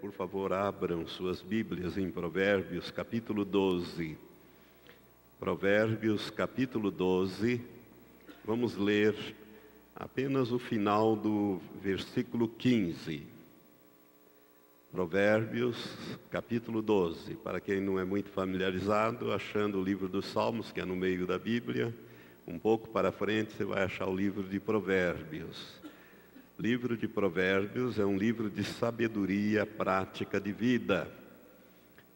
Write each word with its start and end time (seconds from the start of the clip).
por 0.00 0.12
favor, 0.12 0.52
abram 0.52 1.06
suas 1.06 1.40
Bíblias 1.40 1.96
em 1.96 2.10
Provérbios, 2.10 2.90
capítulo 2.90 3.44
12. 3.44 4.16
Provérbios, 5.38 6.30
capítulo 6.30 6.90
12. 6.90 7.60
Vamos 8.44 8.76
ler 8.76 9.14
apenas 9.94 10.52
o 10.52 10.58
final 10.58 11.16
do 11.16 11.60
versículo 11.82 12.48
15. 12.48 13.22
Provérbios, 14.92 15.76
capítulo 16.30 16.82
12. 16.82 17.34
Para 17.36 17.60
quem 17.60 17.80
não 17.80 17.98
é 17.98 18.04
muito 18.04 18.30
familiarizado, 18.30 19.32
achando 19.32 19.78
o 19.78 19.84
livro 19.84 20.08
dos 20.08 20.26
Salmos, 20.26 20.72
que 20.72 20.80
é 20.80 20.84
no 20.84 20.96
meio 20.96 21.26
da 21.26 21.38
Bíblia, 21.38 21.94
um 22.46 22.58
pouco 22.58 22.88
para 22.90 23.10
frente 23.10 23.52
você 23.52 23.64
vai 23.64 23.82
achar 23.82 24.06
o 24.06 24.14
livro 24.14 24.42
de 24.42 24.60
Provérbios. 24.60 25.85
Livro 26.58 26.96
de 26.96 27.06
Provérbios 27.06 27.98
é 27.98 28.06
um 28.06 28.16
livro 28.16 28.48
de 28.48 28.64
sabedoria 28.64 29.66
prática 29.66 30.40
de 30.40 30.52
vida. 30.52 31.06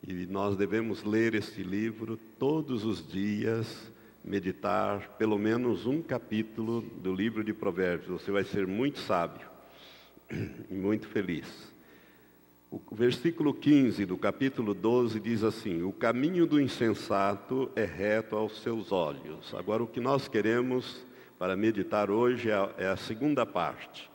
E 0.03 0.25
nós 0.25 0.57
devemos 0.57 1.05
ler 1.05 1.35
esse 1.35 1.63
livro 1.63 2.19
todos 2.39 2.87
os 2.87 3.07
dias, 3.07 3.93
meditar 4.25 5.17
pelo 5.19 5.39
menos 5.39 5.85
um 5.85 6.01
capítulo 6.01 6.81
do 6.81 7.15
livro 7.15 7.45
de 7.45 7.53
Provérbios. 7.53 8.23
Você 8.23 8.31
vai 8.31 8.43
ser 8.43 8.67
muito 8.67 8.99
sábio 9.01 9.47
e 10.71 10.75
muito 10.75 11.07
feliz. 11.07 11.47
O 12.71 12.81
versículo 12.95 13.53
15 13.53 14.07
do 14.07 14.17
capítulo 14.17 14.73
12 14.73 15.21
diz 15.21 15.45
assim: 15.45 15.83
O 15.83 15.93
caminho 15.93 16.47
do 16.47 16.59
insensato 16.59 17.71
é 17.77 17.85
reto 17.85 18.37
aos 18.37 18.63
seus 18.63 18.91
olhos. 18.91 19.53
Agora, 19.53 19.83
o 19.83 19.87
que 19.87 20.01
nós 20.01 20.29
queremos 20.29 21.05
para 21.39 21.55
meditar 21.57 22.11
hoje 22.11 22.51
é, 22.51 22.75
é 22.79 22.87
a 22.87 22.97
segunda 22.97 23.45
parte. 23.45 24.10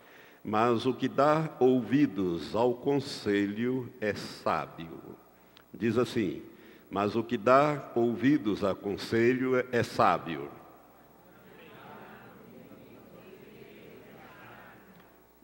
Mas 0.47 0.85
o 0.85 0.93
que 0.93 1.07
dá 1.07 1.49
ouvidos 1.59 2.55
ao 2.55 2.75
conselho 2.75 3.91
é 3.99 4.13
sábio. 4.13 5.01
Diz 5.73 5.97
assim: 5.97 6.43
Mas 6.87 7.15
o 7.15 7.23
que 7.23 7.35
dá 7.35 7.91
ouvidos 7.95 8.63
a 8.63 8.75
conselho 8.75 9.55
é 9.71 9.81
sábio. 9.81 10.47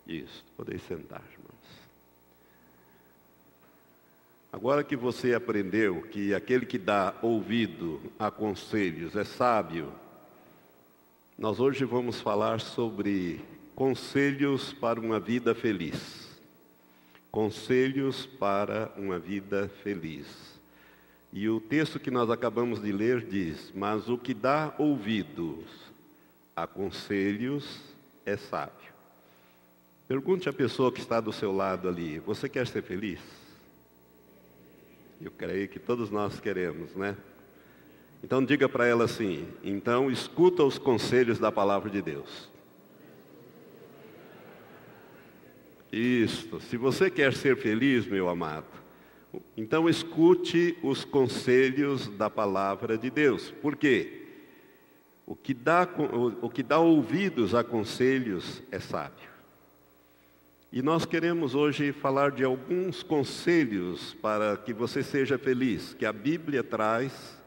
Isso, 0.06 0.46
podeis 0.56 0.84
sentar, 0.84 1.24
irmãos. 1.32 1.52
Agora 4.54 4.84
que 4.84 4.96
você 4.96 5.34
aprendeu 5.34 6.04
que 6.04 6.36
aquele 6.36 6.68
que 6.68 6.78
dá 6.78 7.16
ouvido 7.24 8.00
a 8.20 8.30
conselhos 8.30 9.16
é 9.16 9.24
sábio, 9.24 9.92
nós 11.40 11.60
hoje 11.60 11.86
vamos 11.86 12.22
falar 12.22 12.60
sobre 12.60 13.42
Conselhos 13.76 14.74
para 14.74 15.00
uma 15.00 15.20
vida 15.20 15.56
feliz. 15.56 16.30
Conselhos 17.32 18.26
para 18.26 18.92
uma 18.98 19.18
vida 19.18 19.70
feliz. 19.84 20.28
E 21.34 21.48
o 21.48 21.62
texto 21.62 22.00
que 22.00 22.12
nós 22.12 22.30
acabamos 22.30 22.82
de 22.82 22.92
ler 22.92 23.22
diz: 23.22 23.72
Mas 23.74 24.10
o 24.10 24.18
que 24.18 24.34
dá 24.34 24.74
ouvidos 24.78 25.64
a 26.56 26.68
conselhos 26.68 27.80
é 28.26 28.36
sábio. 28.36 28.92
Pergunte 30.08 30.50
à 30.50 30.54
pessoa 30.54 30.92
que 30.92 31.00
está 31.00 31.22
do 31.22 31.32
seu 31.32 31.54
lado 31.54 31.88
ali: 31.88 32.20
Você 32.20 32.50
quer 32.50 32.68
ser 32.68 32.84
feliz? 32.84 33.22
Eu 35.22 35.32
creio 35.32 35.70
que 35.70 35.80
todos 35.80 36.10
nós 36.12 36.40
queremos, 36.40 36.94
né? 36.96 37.16
Então 38.22 38.44
diga 38.44 38.68
para 38.68 38.86
ela 38.86 39.06
assim: 39.06 39.48
Então 39.64 40.12
escuta 40.12 40.64
os 40.64 40.78
conselhos 40.78 41.40
da 41.40 41.50
palavra 41.50 41.90
de 41.90 42.02
Deus. 42.02 42.51
Isto. 45.92 46.62
Se 46.62 46.78
você 46.78 47.10
quer 47.10 47.34
ser 47.34 47.58
feliz, 47.58 48.06
meu 48.06 48.30
amado, 48.30 48.66
então 49.58 49.90
escute 49.90 50.78
os 50.82 51.04
conselhos 51.04 52.08
da 52.08 52.30
palavra 52.30 52.98
de 52.98 53.10
Deus. 53.10 53.52
Por 53.62 53.76
quê? 53.76 54.20
O 55.26 55.36
que 55.36 55.54
dá, 55.54 55.88
o, 56.14 56.46
o 56.46 56.50
que 56.50 56.64
dá 56.64 56.80
ouvidos 56.80 57.54
a 57.54 57.64
conselhos 57.64 58.62
é 58.72 58.80
sábio. 58.80 59.30
E 60.72 60.82
nós 60.82 61.06
queremos 61.06 61.54
hoje 61.54 61.92
falar 61.92 62.32
de 62.32 62.46
alguns 62.46 63.04
conselhos 63.04 64.14
para 64.22 64.56
que 64.56 64.74
você 64.74 65.04
seja 65.04 65.38
feliz, 65.38 65.94
que 65.94 66.06
a 66.06 66.14
Bíblia 66.14 66.64
traz 66.64 67.38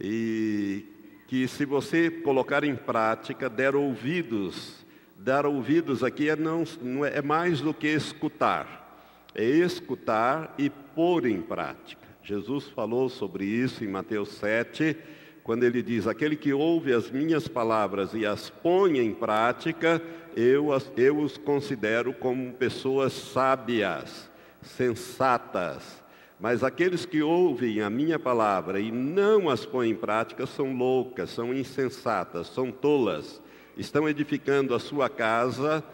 e 0.00 0.84
que 1.26 1.46
se 1.46 1.66
você 1.66 2.10
colocar 2.10 2.64
em 2.64 2.74
prática, 2.74 3.50
der 3.50 3.76
ouvidos 3.76 4.86
dar 5.18 5.44
ouvidos 5.44 6.04
aqui 6.04 6.30
é, 6.30 6.36
não, 6.36 6.64
é, 7.04 7.18
é 7.18 7.22
mais 7.22 7.60
do 7.60 7.74
que 7.74 7.88
escutar. 7.88 8.86
É 9.34 9.44
escutar 9.44 10.54
e 10.56 10.70
pôr 10.70 11.26
em 11.26 11.42
prática. 11.42 12.06
Jesus 12.22 12.64
falou 12.68 13.08
sobre 13.08 13.44
isso 13.44 13.84
em 13.84 13.88
Mateus 13.88 14.30
7, 14.34 14.96
quando 15.42 15.64
ele 15.64 15.82
diz: 15.82 16.06
Aquele 16.06 16.36
que 16.36 16.52
ouve 16.52 16.92
as 16.92 17.10
minhas 17.10 17.48
palavras 17.48 18.14
e 18.14 18.24
as 18.24 18.48
põe 18.48 18.98
em 18.98 19.12
prática, 19.12 20.00
eu, 20.36 20.68
eu 20.96 21.18
os 21.18 21.36
considero 21.36 22.12
como 22.12 22.52
pessoas 22.52 23.12
sábias, 23.12 24.30
sensatas. 24.62 26.02
Mas 26.38 26.62
aqueles 26.62 27.04
que 27.04 27.20
ouvem 27.20 27.80
a 27.80 27.90
minha 27.90 28.18
palavra 28.18 28.78
e 28.78 28.92
não 28.92 29.50
as 29.50 29.66
põem 29.66 29.90
em 29.90 29.94
prática 29.94 30.46
são 30.46 30.76
loucas, 30.76 31.30
são 31.30 31.52
insensatas, 31.52 32.46
são 32.48 32.70
tolas 32.70 33.40
estão 33.78 34.08
edificando 34.08 34.74
a 34.74 34.80
sua 34.80 35.08
casa, 35.08 35.84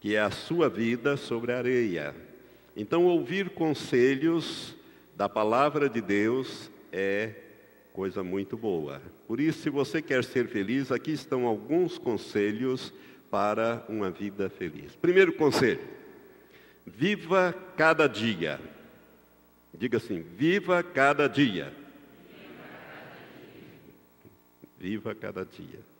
que 0.00 0.16
é 0.16 0.20
a 0.20 0.30
sua 0.30 0.68
vida, 0.68 1.16
sobre 1.16 1.52
a 1.52 1.58
areia. 1.58 2.14
Então, 2.76 3.04
ouvir 3.04 3.50
conselhos 3.50 4.74
da 5.16 5.28
palavra 5.28 5.88
de 5.88 6.00
Deus 6.00 6.68
é 6.90 7.30
coisa 7.92 8.24
muito 8.24 8.56
boa. 8.56 9.00
Por 9.28 9.38
isso, 9.38 9.62
se 9.62 9.70
você 9.70 10.02
quer 10.02 10.24
ser 10.24 10.48
feliz, 10.48 10.90
aqui 10.90 11.12
estão 11.12 11.46
alguns 11.46 11.98
conselhos 11.98 12.92
para 13.30 13.84
uma 13.88 14.10
vida 14.10 14.50
feliz. 14.50 14.96
Primeiro 14.96 15.32
conselho: 15.34 15.80
viva 16.84 17.54
cada 17.76 18.08
dia. 18.08 18.58
Diga 19.72 19.98
assim: 19.98 20.20
viva 20.20 20.82
cada 20.82 21.28
dia. 21.28 21.72
Viva 24.78 25.14
cada 25.14 25.44
dia. 25.44 25.91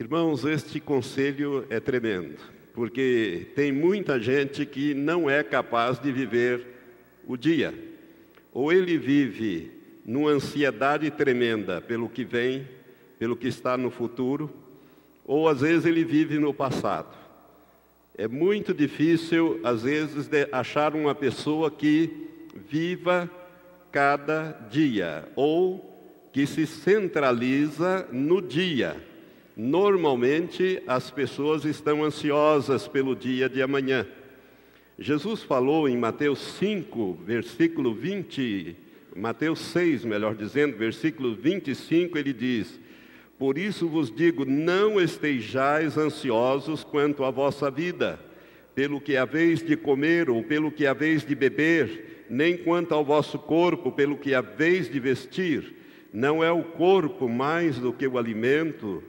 Irmãos, 0.00 0.44
este 0.44 0.78
conselho 0.78 1.66
é 1.68 1.80
tremendo, 1.80 2.36
porque 2.72 3.48
tem 3.56 3.72
muita 3.72 4.20
gente 4.20 4.64
que 4.64 4.94
não 4.94 5.28
é 5.28 5.42
capaz 5.42 5.98
de 5.98 6.12
viver 6.12 6.64
o 7.26 7.36
dia. 7.36 7.74
Ou 8.52 8.72
ele 8.72 8.96
vive 8.96 9.72
numa 10.06 10.30
ansiedade 10.30 11.10
tremenda 11.10 11.80
pelo 11.80 12.08
que 12.08 12.24
vem, 12.24 12.64
pelo 13.18 13.34
que 13.34 13.48
está 13.48 13.76
no 13.76 13.90
futuro, 13.90 14.48
ou 15.24 15.48
às 15.48 15.62
vezes 15.62 15.84
ele 15.84 16.04
vive 16.04 16.38
no 16.38 16.54
passado. 16.54 17.18
É 18.16 18.28
muito 18.28 18.72
difícil, 18.72 19.58
às 19.64 19.82
vezes, 19.82 20.30
achar 20.52 20.94
uma 20.94 21.12
pessoa 21.12 21.72
que 21.72 22.08
viva 22.70 23.28
cada 23.90 24.52
dia, 24.70 25.24
ou 25.34 26.28
que 26.32 26.46
se 26.46 26.68
centraliza 26.68 28.06
no 28.12 28.40
dia 28.40 29.07
Normalmente 29.60 30.80
as 30.86 31.10
pessoas 31.10 31.64
estão 31.64 32.04
ansiosas 32.04 32.86
pelo 32.86 33.16
dia 33.16 33.48
de 33.48 33.60
amanhã. 33.60 34.06
Jesus 34.96 35.42
falou 35.42 35.88
em 35.88 35.96
Mateus 35.96 36.38
5, 36.60 37.18
versículo 37.26 37.92
20, 37.92 38.76
Mateus 39.16 39.58
6, 39.58 40.04
melhor 40.04 40.36
dizendo, 40.36 40.76
versículo 40.76 41.34
25, 41.34 42.16
ele 42.16 42.32
diz: 42.32 42.78
Por 43.36 43.58
isso 43.58 43.88
vos 43.88 44.14
digo, 44.14 44.44
não 44.44 45.00
estejais 45.00 45.98
ansiosos 45.98 46.84
quanto 46.84 47.24
à 47.24 47.30
vossa 47.32 47.68
vida, 47.68 48.20
pelo 48.76 49.00
que 49.00 49.16
haveis 49.16 49.60
de 49.60 49.76
comer 49.76 50.30
ou 50.30 50.40
pelo 50.44 50.70
que 50.70 50.86
haveis 50.86 51.24
de 51.24 51.34
beber, 51.34 52.26
nem 52.30 52.56
quanto 52.56 52.94
ao 52.94 53.04
vosso 53.04 53.36
corpo, 53.40 53.90
pelo 53.90 54.16
que 54.16 54.36
haveis 54.36 54.88
de 54.88 55.00
vestir. 55.00 55.74
Não 56.12 56.44
é 56.44 56.52
o 56.52 56.62
corpo 56.62 57.28
mais 57.28 57.76
do 57.76 57.92
que 57.92 58.06
o 58.06 58.18
alimento, 58.18 59.02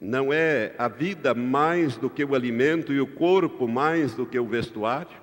não 0.00 0.32
é 0.32 0.72
a 0.78 0.88
vida 0.88 1.34
mais 1.34 1.96
do 1.96 2.08
que 2.08 2.24
o 2.24 2.34
alimento 2.34 2.92
e 2.92 3.00
o 3.00 3.06
corpo 3.06 3.68
mais 3.68 4.14
do 4.14 4.24
que 4.24 4.38
o 4.38 4.46
vestuário? 4.46 5.20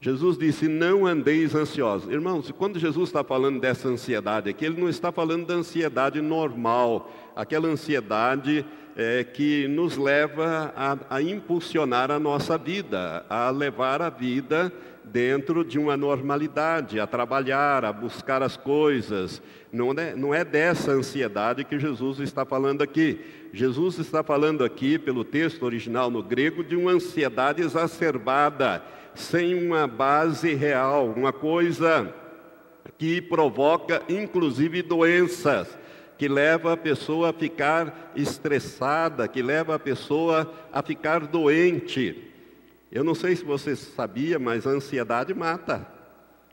Jesus 0.00 0.36
disse: 0.36 0.66
Não 0.66 1.06
andeis 1.06 1.54
ansiosos. 1.54 2.10
Irmãos, 2.10 2.50
quando 2.58 2.76
Jesus 2.80 3.08
está 3.08 3.22
falando 3.22 3.60
dessa 3.60 3.88
ansiedade 3.88 4.50
aqui, 4.50 4.64
ele 4.64 4.80
não 4.80 4.88
está 4.88 5.12
falando 5.12 5.46
da 5.46 5.54
ansiedade 5.54 6.20
normal, 6.20 7.12
aquela 7.36 7.68
ansiedade 7.68 8.66
é, 8.96 9.22
que 9.22 9.68
nos 9.68 9.96
leva 9.96 10.74
a, 10.76 11.16
a 11.16 11.22
impulsionar 11.22 12.10
a 12.10 12.18
nossa 12.18 12.58
vida, 12.58 13.24
a 13.30 13.48
levar 13.50 14.02
a 14.02 14.10
vida 14.10 14.72
dentro 15.12 15.62
de 15.62 15.78
uma 15.78 15.96
normalidade, 15.96 16.98
a 16.98 17.06
trabalhar, 17.06 17.84
a 17.84 17.92
buscar 17.92 18.42
as 18.42 18.56
coisas. 18.56 19.42
Não 19.70 19.92
é, 19.92 20.16
não 20.16 20.34
é 20.34 20.42
dessa 20.42 20.92
ansiedade 20.92 21.64
que 21.64 21.78
Jesus 21.78 22.18
está 22.18 22.46
falando 22.46 22.82
aqui. 22.82 23.20
Jesus 23.52 23.98
está 23.98 24.22
falando 24.22 24.64
aqui, 24.64 24.98
pelo 24.98 25.22
texto 25.22 25.64
original 25.64 26.10
no 26.10 26.22
grego, 26.22 26.64
de 26.64 26.74
uma 26.74 26.92
ansiedade 26.92 27.60
exacerbada, 27.60 28.82
sem 29.14 29.54
uma 29.54 29.86
base 29.86 30.54
real, 30.54 31.12
uma 31.14 31.32
coisa 31.32 32.12
que 32.96 33.20
provoca 33.20 34.02
inclusive 34.08 34.80
doenças, 34.80 35.68
que 36.16 36.26
leva 36.26 36.72
a 36.72 36.76
pessoa 36.76 37.30
a 37.30 37.32
ficar 37.34 38.12
estressada, 38.16 39.28
que 39.28 39.42
leva 39.42 39.74
a 39.74 39.78
pessoa 39.78 40.50
a 40.72 40.82
ficar 40.82 41.26
doente. 41.26 42.31
Eu 42.92 43.02
não 43.02 43.14
sei 43.14 43.34
se 43.34 43.42
você 43.42 43.74
sabia, 43.74 44.38
mas 44.38 44.66
a 44.66 44.70
ansiedade 44.70 45.32
mata, 45.32 45.88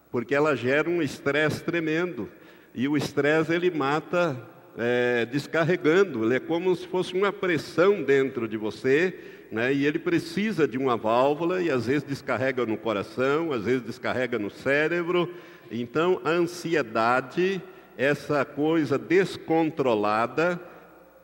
porque 0.10 0.34
ela 0.34 0.56
gera 0.56 0.90
um 0.90 1.02
estresse 1.02 1.62
tremendo. 1.62 2.30
E 2.74 2.88
o 2.88 2.96
estresse 2.96 3.52
ele 3.52 3.70
mata 3.70 4.38
é, 4.78 5.26
descarregando, 5.26 6.24
ele 6.24 6.36
é 6.36 6.40
como 6.40 6.74
se 6.74 6.88
fosse 6.88 7.14
uma 7.14 7.34
pressão 7.34 8.02
dentro 8.02 8.48
de 8.48 8.56
você, 8.56 9.14
né? 9.52 9.74
e 9.74 9.86
ele 9.86 10.00
precisa 10.00 10.66
de 10.66 10.78
uma 10.78 10.96
válvula, 10.96 11.62
e 11.62 11.70
às 11.70 11.88
vezes 11.88 12.04
descarrega 12.04 12.66
no 12.66 12.78
coração, 12.78 13.52
às 13.52 13.66
vezes 13.66 13.82
descarrega 13.82 14.40
no 14.40 14.50
cérebro. 14.50 15.30
Então, 15.70 16.22
a 16.24 16.30
ansiedade, 16.30 17.62
essa 17.98 18.46
coisa 18.46 18.98
descontrolada, 18.98 20.58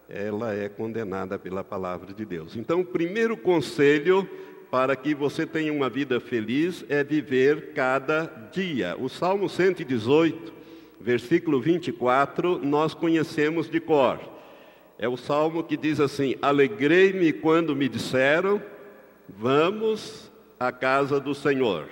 ela 0.10 0.54
é 0.54 0.68
condenada 0.68 1.40
pela 1.40 1.64
palavra 1.64 2.14
de 2.14 2.26
Deus. 2.26 2.58
Então, 2.58 2.82
o 2.82 2.86
primeiro 2.86 3.38
conselho 3.38 4.30
para 4.76 4.94
que 4.94 5.16
você 5.16 5.46
tenha 5.46 5.72
uma 5.72 5.90
vida 5.90 6.20
feliz 6.20 6.84
é 6.90 7.02
viver 7.02 7.72
cada 7.74 8.26
dia. 8.52 8.94
O 9.00 9.08
Salmo 9.08 9.48
118 9.48 10.52
versículo 11.00 11.62
24, 11.62 12.60
nós 12.60 12.94
conhecemos 12.94 13.70
de 13.70 13.80
cor. 13.80 14.20
É 15.00 15.08
o 15.08 15.16
salmo 15.16 15.64
que 15.64 15.78
diz 15.78 16.02
assim: 16.02 16.36
Alegrei-me 16.42 17.32
quando 17.32 17.74
me 17.74 17.88
disseram, 17.88 18.62
vamos 19.30 20.30
à 20.60 20.74
casa 20.74 21.22
do 21.22 21.34
Senhor. 21.34 21.88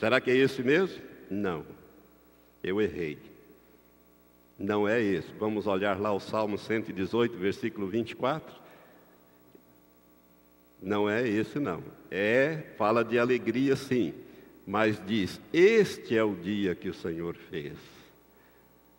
Será 0.00 0.20
que 0.20 0.32
é 0.32 0.36
esse 0.36 0.64
mesmo? 0.64 1.00
Não, 1.30 1.64
eu 2.64 2.82
errei. 2.82 3.16
Não 4.58 4.88
é 4.88 5.00
esse. 5.00 5.28
Vamos 5.38 5.68
olhar 5.68 6.00
lá 6.00 6.12
o 6.12 6.18
Salmo 6.18 6.58
118, 6.58 7.38
versículo 7.38 7.86
24. 7.86 8.65
Não 10.86 11.10
é 11.10 11.28
esse, 11.28 11.58
não. 11.58 11.82
É, 12.08 12.58
fala 12.78 13.04
de 13.04 13.18
alegria, 13.18 13.74
sim, 13.74 14.14
mas 14.64 15.02
diz: 15.04 15.40
Este 15.52 16.16
é 16.16 16.22
o 16.22 16.32
dia 16.32 16.76
que 16.76 16.88
o 16.88 16.94
Senhor 16.94 17.34
fez 17.50 17.72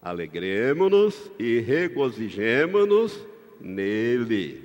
Alegremos-nos 0.02 1.32
e 1.40 1.60
regozijemos-nos 1.60 3.18
nele. 3.60 4.62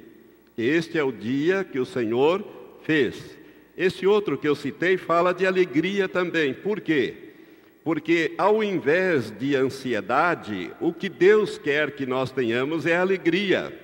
Este 0.59 0.99
é 0.99 1.05
o 1.05 1.13
dia 1.13 1.65
que 1.65 1.79
o 1.79 1.87
Senhor 1.87 2.45
fez. 2.83 3.37
Esse 3.77 4.05
outro 4.05 4.37
que 4.37 4.49
eu 4.49 4.57
citei 4.57 4.97
fala 4.97 5.33
de 5.33 5.47
alegria 5.47 6.09
também. 6.09 6.53
Por 6.53 6.81
quê? 6.81 7.15
Porque 7.85 8.35
ao 8.37 8.63
invés 8.63 9.31
de 9.31 9.57
ansiedade, 9.57 10.73
o 10.81 10.93
que 10.93 11.09
Deus 11.09 11.57
quer 11.57 11.93
que 11.93 12.05
nós 12.05 12.33
tenhamos 12.33 12.85
é 12.85 12.97
alegria. 12.97 13.82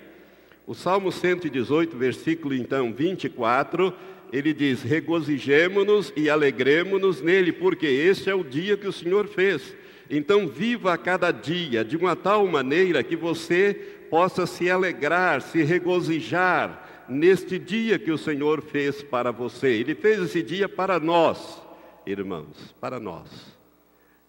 O 0.68 0.74
Salmo 0.74 1.10
118, 1.10 1.96
versículo 1.96 2.54
então 2.54 2.92
24, 2.92 3.90
ele 4.30 4.52
diz: 4.52 4.82
Regozijemo-nos 4.82 6.12
e 6.14 6.28
alegremos-nos 6.28 7.22
nele, 7.22 7.52
porque 7.52 7.86
este 7.86 8.28
é 8.28 8.34
o 8.34 8.44
dia 8.44 8.76
que 8.76 8.86
o 8.86 8.92
Senhor 8.92 9.26
fez. 9.28 9.74
Então, 10.10 10.46
viva 10.46 10.92
a 10.92 10.98
cada 10.98 11.30
dia 11.30 11.82
de 11.82 11.96
uma 11.96 12.14
tal 12.14 12.46
maneira 12.46 13.02
que 13.02 13.16
você 13.16 13.72
possa 14.10 14.44
se 14.44 14.70
alegrar, 14.70 15.40
se 15.40 15.62
regozijar 15.62 17.06
neste 17.08 17.58
dia 17.58 17.98
que 17.98 18.12
o 18.12 18.18
Senhor 18.18 18.60
fez 18.60 19.02
para 19.02 19.32
você. 19.32 19.68
Ele 19.68 19.94
fez 19.94 20.20
esse 20.20 20.42
dia 20.42 20.68
para 20.68 21.00
nós, 21.00 21.62
irmãos, 22.06 22.74
para 22.78 23.00
nós. 23.00 23.56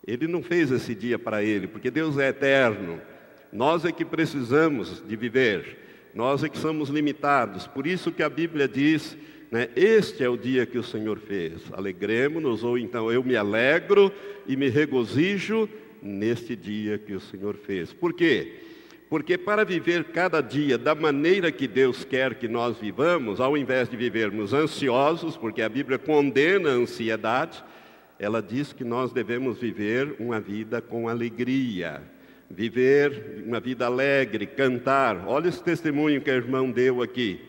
Ele 0.08 0.26
não 0.26 0.42
fez 0.42 0.72
esse 0.72 0.96
dia 0.96 1.20
para 1.20 1.44
ele, 1.44 1.68
porque 1.68 1.92
Deus 1.92 2.18
é 2.18 2.30
eterno. 2.30 3.02
Nós 3.52 3.84
é 3.84 3.92
que 3.92 4.06
precisamos 4.06 5.04
de 5.06 5.18
viver. 5.18 5.89
Nós 6.14 6.44
é 6.44 6.50
que 6.50 6.58
somos 6.58 6.90
limitados. 6.90 7.68
Por 7.68 7.86
isso 7.86 8.12
que 8.12 8.24
a 8.24 8.30
Bíblia 8.30 8.68
diz 8.68 9.18
né? 9.52 9.68
Este 9.76 10.24
é 10.24 10.30
o 10.30 10.38
dia 10.38 10.66
que 10.66 10.78
o 10.78 10.84
Senhor 10.84 11.18
fez. 11.18 11.62
Alegremos-nos, 11.74 12.64
ou 12.64 12.78
então 12.78 13.12
eu 13.12 13.24
me 13.24 13.36
alegro 13.36 14.12
e 14.48 14.56
me 14.56 14.70
regozijo 14.70 15.68
neste 16.02 16.56
dia 16.56 16.98
que 16.98 17.14
o 17.14 17.20
Senhor 17.20 17.56
fez. 17.56 17.92
Por 17.92 18.14
quê? 18.14 18.54
Porque 19.10 19.40
para 19.40 19.64
viver 19.64 20.06
cada 20.06 20.40
dia 20.40 20.78
da 20.78 20.94
maneira 20.94 21.52
que 21.52 21.68
Deus 21.68 22.04
quer 22.04 22.36
que 22.36 22.48
nós 22.48 22.78
vivamos, 22.78 23.40
ao 23.40 23.58
invés 23.58 23.90
de 23.90 23.98
vivermos 23.98 24.54
ansiosos, 24.54 25.36
porque 25.36 25.64
a 25.64 25.70
Bíblia 25.70 25.98
condena 25.98 26.70
a 26.70 26.74
ansiedade, 26.74 27.64
ela 28.20 28.40
diz 28.40 28.72
que 28.72 28.84
nós 28.84 29.12
devemos 29.12 29.58
viver 29.58 30.16
uma 30.20 30.40
vida 30.40 30.80
com 30.80 31.10
alegria, 31.10 32.04
viver 32.50 33.44
uma 33.46 33.60
vida 33.60 33.86
alegre, 33.86 34.46
cantar. 34.46 35.26
Olha 35.28 35.50
esse 35.50 35.64
testemunho 35.64 36.22
que 36.22 36.32
a 36.32 36.36
irmã 36.36 36.70
deu 36.70 37.02
aqui. 37.02 37.40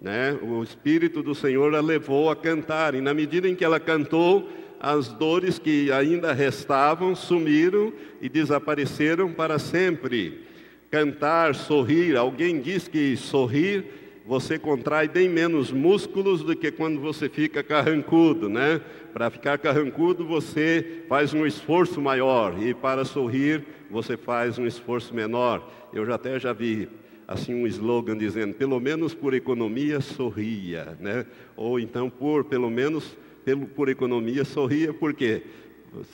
Né? 0.00 0.38
O 0.42 0.62
Espírito 0.62 1.22
do 1.22 1.34
Senhor 1.34 1.74
a 1.74 1.80
levou 1.80 2.30
a 2.30 2.36
cantar, 2.36 2.94
e 2.94 3.00
na 3.00 3.12
medida 3.12 3.48
em 3.48 3.54
que 3.54 3.64
ela 3.64 3.80
cantou, 3.80 4.48
as 4.78 5.08
dores 5.08 5.58
que 5.58 5.90
ainda 5.90 6.32
restavam 6.32 7.14
sumiram 7.14 7.92
e 8.20 8.28
desapareceram 8.28 9.32
para 9.32 9.58
sempre. 9.58 10.42
Cantar, 10.90 11.54
sorrir, 11.54 12.16
alguém 12.16 12.60
diz 12.60 12.86
que 12.86 13.16
sorrir 13.16 14.03
você 14.26 14.58
contrai 14.58 15.06
bem 15.06 15.28
menos 15.28 15.70
músculos 15.70 16.42
do 16.42 16.56
que 16.56 16.70
quando 16.70 16.98
você 16.98 17.28
fica 17.28 17.62
carrancudo, 17.62 18.48
né? 18.48 18.80
Para 19.12 19.28
ficar 19.28 19.58
carrancudo 19.58 20.26
você 20.26 21.02
faz 21.08 21.34
um 21.34 21.46
esforço 21.46 22.00
maior 22.00 22.60
e 22.60 22.72
para 22.72 23.04
sorrir 23.04 23.64
você 23.90 24.16
faz 24.16 24.58
um 24.58 24.66
esforço 24.66 25.14
menor. 25.14 25.70
Eu 25.92 26.06
já 26.06 26.14
até 26.14 26.40
já 26.40 26.52
vi 26.54 26.88
assim 27.28 27.54
um 27.54 27.66
slogan 27.66 28.16
dizendo, 28.16 28.54
pelo 28.54 28.80
menos 28.80 29.14
por 29.14 29.34
economia 29.34 30.00
sorria, 30.00 30.96
né? 30.98 31.26
Ou 31.54 31.78
então 31.78 32.08
por 32.08 32.44
pelo 32.44 32.70
menos 32.70 33.16
pelo, 33.44 33.66
por 33.66 33.90
economia 33.90 34.44
sorria, 34.44 34.94
por 34.94 35.12
quê? 35.12 35.42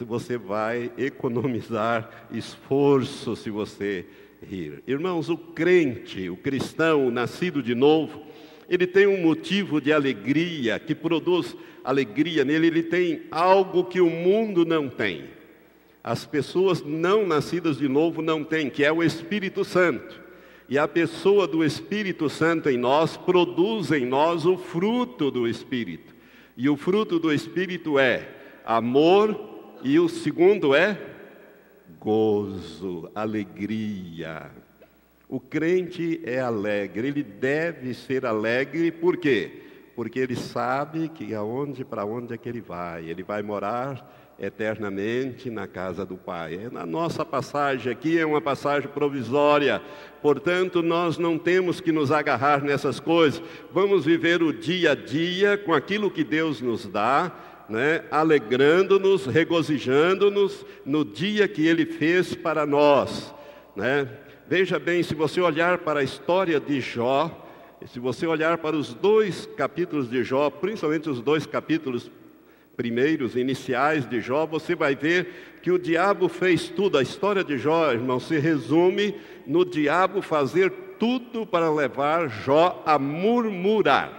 Você 0.00 0.36
vai 0.36 0.90
economizar 0.98 2.26
esforço 2.32 3.36
se 3.36 3.50
você 3.50 4.04
rir. 4.42 4.82
Irmãos, 4.86 5.28
o 5.28 5.36
crente, 5.36 6.28
o 6.28 6.36
cristão, 6.36 7.06
o 7.06 7.10
nascido 7.10 7.62
de 7.62 7.74
novo, 7.74 8.22
ele 8.68 8.86
tem 8.86 9.06
um 9.06 9.20
motivo 9.20 9.80
de 9.80 9.92
alegria, 9.92 10.78
que 10.78 10.94
produz 10.94 11.56
alegria 11.84 12.44
nele, 12.44 12.68
ele 12.68 12.82
tem 12.82 13.22
algo 13.30 13.84
que 13.84 14.00
o 14.00 14.08
mundo 14.08 14.64
não 14.64 14.88
tem. 14.88 15.24
As 16.02 16.24
pessoas 16.24 16.82
não 16.82 17.26
nascidas 17.26 17.78
de 17.78 17.88
novo 17.88 18.22
não 18.22 18.42
têm, 18.44 18.70
que 18.70 18.84
é 18.84 18.92
o 18.92 19.02
Espírito 19.02 19.64
Santo. 19.64 20.20
E 20.68 20.78
a 20.78 20.86
pessoa 20.86 21.48
do 21.48 21.64
Espírito 21.64 22.28
Santo 22.30 22.70
em 22.70 22.78
nós 22.78 23.16
produz 23.16 23.90
em 23.90 24.06
nós 24.06 24.46
o 24.46 24.56
fruto 24.56 25.30
do 25.30 25.48
Espírito. 25.48 26.14
E 26.56 26.68
o 26.68 26.76
fruto 26.76 27.18
do 27.18 27.32
Espírito 27.32 27.98
é 27.98 28.28
amor, 28.64 29.38
e 29.82 29.98
o 29.98 30.08
segundo 30.08 30.74
é 30.74 31.09
gozo, 32.00 33.10
alegria. 33.14 34.50
O 35.28 35.38
crente 35.38 36.20
é 36.24 36.40
alegre, 36.40 37.06
ele 37.06 37.22
deve 37.22 37.94
ser 37.94 38.24
alegre, 38.24 38.90
por 38.90 39.18
quê? 39.18 39.62
Porque 39.94 40.18
ele 40.18 40.34
sabe 40.34 41.10
que 41.10 41.34
aonde 41.34 41.84
para 41.84 42.04
onde 42.04 42.34
é 42.34 42.38
que 42.38 42.48
ele 42.48 42.62
vai, 42.62 43.04
ele 43.04 43.22
vai 43.22 43.42
morar 43.42 44.18
eternamente 44.40 45.50
na 45.50 45.66
casa 45.66 46.06
do 46.06 46.16
Pai. 46.16 46.58
A 46.74 46.86
nossa 46.86 47.26
passagem 47.26 47.92
aqui 47.92 48.18
é 48.18 48.24
uma 48.24 48.40
passagem 48.40 48.88
provisória, 48.88 49.82
portanto, 50.22 50.82
nós 50.82 51.18
não 51.18 51.38
temos 51.38 51.80
que 51.80 51.92
nos 51.92 52.10
agarrar 52.10 52.64
nessas 52.64 52.98
coisas. 52.98 53.42
Vamos 53.70 54.06
viver 54.06 54.42
o 54.42 54.52
dia 54.52 54.92
a 54.92 54.94
dia 54.94 55.58
com 55.58 55.74
aquilo 55.74 56.10
que 56.10 56.24
Deus 56.24 56.62
nos 56.62 56.86
dá, 56.86 57.30
né? 57.70 58.02
alegrando-nos, 58.10 59.26
regozijando-nos 59.26 60.66
no 60.84 61.04
dia 61.04 61.46
que 61.46 61.66
Ele 61.66 61.86
fez 61.86 62.34
para 62.34 62.66
nós. 62.66 63.32
Né? 63.76 64.08
Veja 64.48 64.78
bem, 64.78 65.04
se 65.04 65.14
você 65.14 65.40
olhar 65.40 65.78
para 65.78 66.00
a 66.00 66.02
história 66.02 66.58
de 66.58 66.80
Jó, 66.80 67.46
se 67.86 68.00
você 68.00 68.26
olhar 68.26 68.58
para 68.58 68.76
os 68.76 68.92
dois 68.92 69.48
capítulos 69.56 70.10
de 70.10 70.24
Jó, 70.24 70.50
principalmente 70.50 71.08
os 71.08 71.22
dois 71.22 71.46
capítulos 71.46 72.10
primeiros, 72.76 73.36
iniciais 73.36 74.08
de 74.08 74.20
Jó, 74.20 74.46
você 74.46 74.74
vai 74.74 74.96
ver 74.96 75.58
que 75.62 75.70
o 75.70 75.78
diabo 75.78 76.28
fez 76.28 76.68
tudo. 76.68 76.98
A 76.98 77.02
história 77.02 77.44
de 77.44 77.56
Jó, 77.56 77.92
irmão, 77.92 78.18
se 78.18 78.36
resume 78.38 79.14
no 79.46 79.64
diabo 79.64 80.20
fazer 80.20 80.70
tudo 80.98 81.46
para 81.46 81.70
levar 81.72 82.28
Jó 82.28 82.82
a 82.84 82.98
murmurar. 82.98 84.12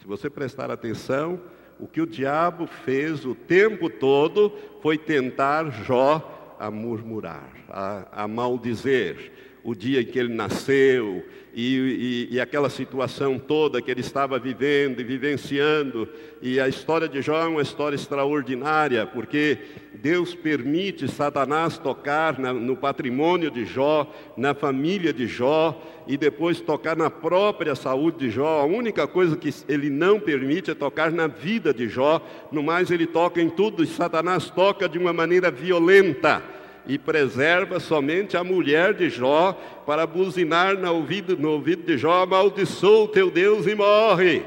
Se 0.00 0.06
você 0.06 0.28
prestar 0.28 0.70
atenção, 0.70 1.40
o 1.78 1.86
que 1.86 2.00
o 2.00 2.06
diabo 2.06 2.66
fez 2.66 3.24
o 3.24 3.34
tempo 3.34 3.90
todo 3.90 4.52
foi 4.82 4.96
tentar 4.96 5.70
Jó 5.84 6.56
a 6.58 6.70
murmurar, 6.70 7.50
a, 7.68 8.24
a 8.24 8.28
maldizer. 8.28 9.32
O 9.66 9.74
dia 9.74 10.00
em 10.00 10.04
que 10.04 10.16
ele 10.16 10.32
nasceu 10.32 11.24
e, 11.52 12.28
e, 12.30 12.36
e, 12.36 12.40
aquela 12.40 12.70
situação 12.70 13.36
toda 13.36 13.82
que 13.82 13.90
ele 13.90 14.00
estava 14.00 14.38
vivendo 14.38 15.00
e 15.00 15.04
vivenciando. 15.04 16.08
E 16.40 16.60
a 16.60 16.68
história 16.68 17.08
de 17.08 17.20
Jó 17.20 17.42
é 17.42 17.48
uma 17.48 17.62
história 17.62 17.96
extraordinária, 17.96 19.04
porque 19.06 19.58
Deus 19.94 20.36
permite 20.36 21.08
Satanás 21.08 21.78
tocar 21.78 22.38
na, 22.38 22.52
no 22.52 22.76
patrimônio 22.76 23.50
de 23.50 23.64
Jó, 23.64 24.08
na 24.36 24.54
família 24.54 25.12
de 25.12 25.26
Jó, 25.26 25.82
e 26.06 26.16
depois 26.16 26.60
tocar 26.60 26.96
na 26.96 27.10
própria 27.10 27.74
saúde 27.74 28.18
de 28.18 28.30
Jó. 28.30 28.60
A 28.60 28.66
única 28.66 29.08
coisa 29.08 29.36
que 29.36 29.52
ele 29.68 29.90
não 29.90 30.20
permite 30.20 30.70
é 30.70 30.74
tocar 30.74 31.10
na 31.10 31.26
vida 31.26 31.74
de 31.74 31.88
Jó, 31.88 32.24
no 32.52 32.62
mais 32.62 32.88
ele 32.92 33.06
toca 33.06 33.42
em 33.42 33.50
tudo, 33.50 33.82
e 33.82 33.86
Satanás 33.88 34.48
toca 34.48 34.88
de 34.88 34.96
uma 34.96 35.12
maneira 35.12 35.50
violenta 35.50 36.54
e 36.86 36.98
preserva 36.98 37.80
somente 37.80 38.36
a 38.36 38.44
mulher 38.44 38.94
de 38.94 39.10
Jó 39.10 39.52
para 39.84 40.06
buzinar 40.06 40.78
no 40.78 40.92
ouvido, 40.92 41.36
no 41.36 41.50
ouvido 41.50 41.82
de 41.82 41.98
Jó, 41.98 42.22
amaldiçoa 42.22 43.04
o 43.04 43.08
teu 43.08 43.30
Deus 43.30 43.66
e 43.66 43.74
morre. 43.74 44.44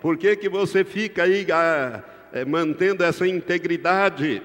Por 0.00 0.16
que, 0.16 0.36
que 0.36 0.48
você 0.48 0.84
fica 0.84 1.24
aí 1.24 1.46
é, 2.32 2.44
mantendo 2.44 3.04
essa 3.04 3.26
integridade? 3.26 4.42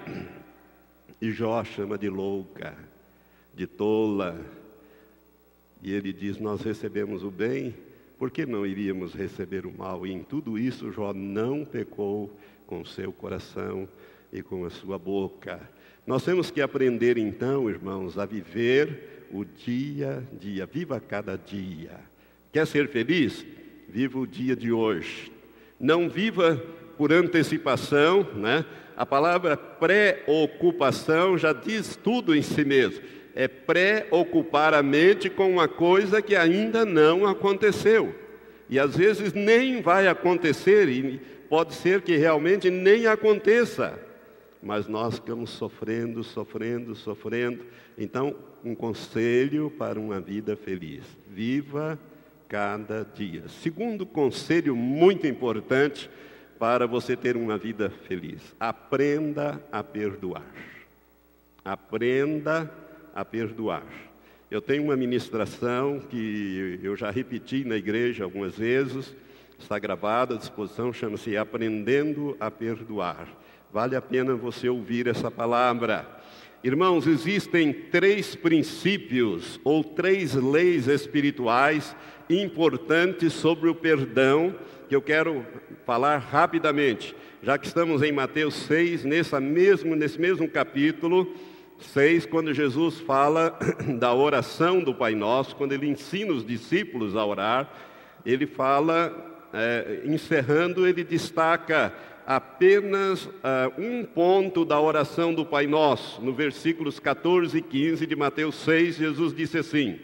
E 1.21 1.31
Jó 1.31 1.63
chama 1.63 1.97
de 1.97 2.09
louca, 2.09 2.73
de 3.53 3.67
tola. 3.67 4.39
E 5.81 5.93
ele 5.93 6.11
diz: 6.11 6.39
Nós 6.39 6.61
recebemos 6.61 7.23
o 7.23 7.29
bem, 7.29 7.73
por 8.17 8.31
que 8.31 8.45
não 8.45 8.65
iríamos 8.65 9.13
receber 9.13 9.65
o 9.65 9.71
mal? 9.71 10.05
E 10.05 10.11
em 10.11 10.23
tudo 10.23 10.57
isso 10.57 10.91
Jó 10.91 11.13
não 11.13 11.63
pecou 11.63 12.35
com 12.65 12.83
seu 12.83 13.13
coração 13.13 13.87
e 14.33 14.41
com 14.41 14.65
a 14.65 14.69
sua 14.69 14.97
boca. 14.97 15.61
Nós 16.05 16.23
temos 16.23 16.51
que 16.51 16.61
aprender 16.61 17.17
então, 17.17 17.67
irmãos, 17.67 18.17
a 18.17 18.25
viver 18.27 19.27
o 19.31 19.43
dia 19.43 20.23
a 20.31 20.37
dia. 20.37 20.65
Viva 20.67 20.99
cada 20.99 21.35
dia. 21.35 21.99
Quer 22.53 22.67
ser 22.67 22.87
feliz? 22.89 23.43
Viva 23.89 24.19
o 24.19 24.27
dia 24.27 24.55
de 24.55 24.71
hoje. 24.71 25.31
Não 25.79 26.07
viva 26.07 26.61
por 26.95 27.11
antecipação, 27.11 28.25
né? 28.35 28.63
A 28.95 29.03
palavra 29.05 29.57
preocupação 29.57 31.37
já 31.39 31.51
diz 31.51 31.95
tudo 31.95 32.35
em 32.35 32.41
si 32.43 32.63
mesmo. 32.63 33.03
É 33.33 33.47
preocupar 33.47 34.75
a 34.75 34.83
mente 34.83 35.27
com 35.27 35.51
uma 35.51 35.67
coisa 35.67 36.21
que 36.21 36.35
ainda 36.35 36.85
não 36.85 37.25
aconteceu. 37.25 38.13
E 38.69 38.77
às 38.77 38.95
vezes 38.95 39.33
nem 39.33 39.81
vai 39.81 40.07
acontecer, 40.07 40.87
e 40.87 41.19
pode 41.49 41.73
ser 41.73 42.01
que 42.01 42.15
realmente 42.15 42.69
nem 42.69 43.07
aconteça 43.07 44.04
mas 44.65 44.87
nós 44.87 45.15
ficamos 45.15 45.51
sofrendo, 45.51 46.23
sofrendo, 46.23 46.95
sofrendo. 46.95 47.63
Então, 47.95 48.35
um 48.63 48.73
conselho 48.73 49.69
para 49.69 49.99
uma 49.99 50.19
vida 50.19 50.55
feliz: 50.55 51.03
viva 51.29 51.99
cada 52.49 53.03
dia. 53.03 53.43
Segundo 53.61 54.07
conselho 54.07 54.75
muito 54.75 55.27
importante 55.27 56.09
para 56.57 56.87
você 56.87 57.15
ter 57.15 57.37
uma 57.37 57.59
vida 57.59 57.91
feliz: 58.07 58.41
aprenda 58.59 59.61
a 59.71 59.83
perdoar. 59.83 60.51
Aprenda 61.63 62.71
a 63.13 63.23
perdoar. 63.23 63.85
Eu 64.49 64.61
tenho 64.61 64.85
uma 64.85 64.97
ministração 64.97 65.99
que 65.99 66.79
eu 66.81 66.95
já 66.95 67.11
repeti 67.11 67.63
na 67.63 67.75
igreja 67.75 68.23
algumas 68.23 68.57
vezes, 68.57 69.13
está 69.59 69.77
gravada 69.77 70.33
à 70.33 70.37
disposição, 70.37 70.91
chama-se 70.91 71.37
Aprendendo 71.37 72.35
a 72.39 72.49
Perdoar. 72.49 73.27
Vale 73.75 73.97
a 73.97 74.01
pena 74.01 74.33
você 74.35 74.69
ouvir 74.69 75.05
essa 75.05 75.29
palavra. 75.29 76.07
Irmãos, 76.63 77.05
existem 77.05 77.73
três 77.73 78.33
princípios 78.33 79.59
ou 79.65 79.83
três 79.83 80.33
leis 80.33 80.87
espirituais 80.87 81.93
importantes 82.29 83.33
sobre 83.33 83.67
o 83.67 83.75
perdão 83.75 84.55
que 84.87 84.95
eu 84.95 85.01
quero 85.01 85.45
falar 85.85 86.19
rapidamente, 86.19 87.13
já 87.43 87.57
que 87.57 87.67
estamos 87.67 88.01
em 88.01 88.13
Mateus 88.13 88.53
6, 88.53 89.03
nessa 89.03 89.41
mesmo, 89.41 89.93
nesse 89.93 90.21
mesmo 90.21 90.47
capítulo 90.47 91.35
6, 91.77 92.27
quando 92.27 92.53
Jesus 92.53 93.01
fala 93.01 93.59
da 93.99 94.13
oração 94.13 94.79
do 94.79 94.95
Pai 94.95 95.15
Nosso, 95.15 95.53
quando 95.53 95.73
ele 95.73 95.89
ensina 95.89 96.31
os 96.31 96.45
discípulos 96.45 97.13
a 97.13 97.25
orar, 97.25 97.69
ele 98.25 98.47
fala, 98.47 99.43
é, 99.53 99.99
encerrando, 100.05 100.87
ele 100.87 101.03
destaca 101.03 101.93
apenas 102.25 103.25
uh, 103.25 103.31
um 103.77 104.03
ponto 104.03 104.65
da 104.65 104.79
oração 104.79 105.33
do 105.33 105.45
Pai 105.45 105.67
Nosso. 105.67 106.21
No 106.21 106.33
versículos 106.33 106.99
14 106.99 107.57
e 107.57 107.61
15 107.61 108.07
de 108.07 108.15
Mateus 108.15 108.55
6, 108.55 108.97
Jesus 108.97 109.33
disse 109.33 109.57
assim: 109.57 109.99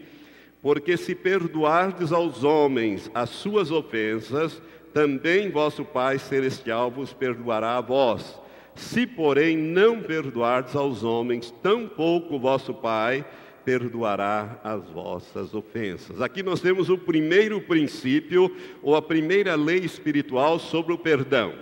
Porque 0.61 0.95
se 0.97 1.15
perdoardes 1.15 2.11
aos 2.11 2.43
homens 2.43 3.09
as 3.13 3.29
suas 3.29 3.71
ofensas, 3.71 4.61
também 4.93 5.49
vosso 5.49 5.83
Pai 5.83 6.19
Celestial 6.19 6.91
vos 6.91 7.13
perdoará 7.13 7.77
a 7.77 7.81
vós. 7.81 8.39
Se, 8.75 9.05
porém, 9.05 9.57
não 9.57 10.01
perdoardes 10.01 10.75
aos 10.75 11.03
homens, 11.03 11.51
tampouco 11.61 12.39
vosso 12.39 12.73
Pai 12.73 13.25
perdoará 13.65 14.59
as 14.63 14.83
vossas 14.89 15.53
ofensas. 15.53 16.21
Aqui 16.21 16.41
nós 16.41 16.61
temos 16.61 16.89
o 16.89 16.97
primeiro 16.97 17.61
princípio, 17.61 18.55
ou 18.81 18.95
a 18.95 19.01
primeira 19.01 19.55
lei 19.55 19.79
espiritual 19.79 20.57
sobre 20.57 20.93
o 20.93 20.97
perdão. 20.97 21.53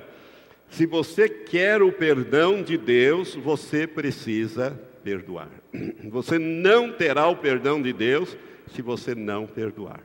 Se 0.70 0.86
você 0.86 1.28
quer 1.28 1.82
o 1.82 1.92
perdão 1.92 2.62
de 2.62 2.78
Deus, 2.78 3.36
você 3.36 3.88
precisa 3.88 4.80
perdoar. 5.04 5.50
Você 6.10 6.38
não 6.38 6.92
terá 6.92 7.28
o 7.28 7.36
perdão 7.36 7.82
de 7.82 7.94
Deus 7.94 8.36
se 8.74 8.82
você 8.82 9.16
não 9.16 9.48
perdoar. 9.48 10.02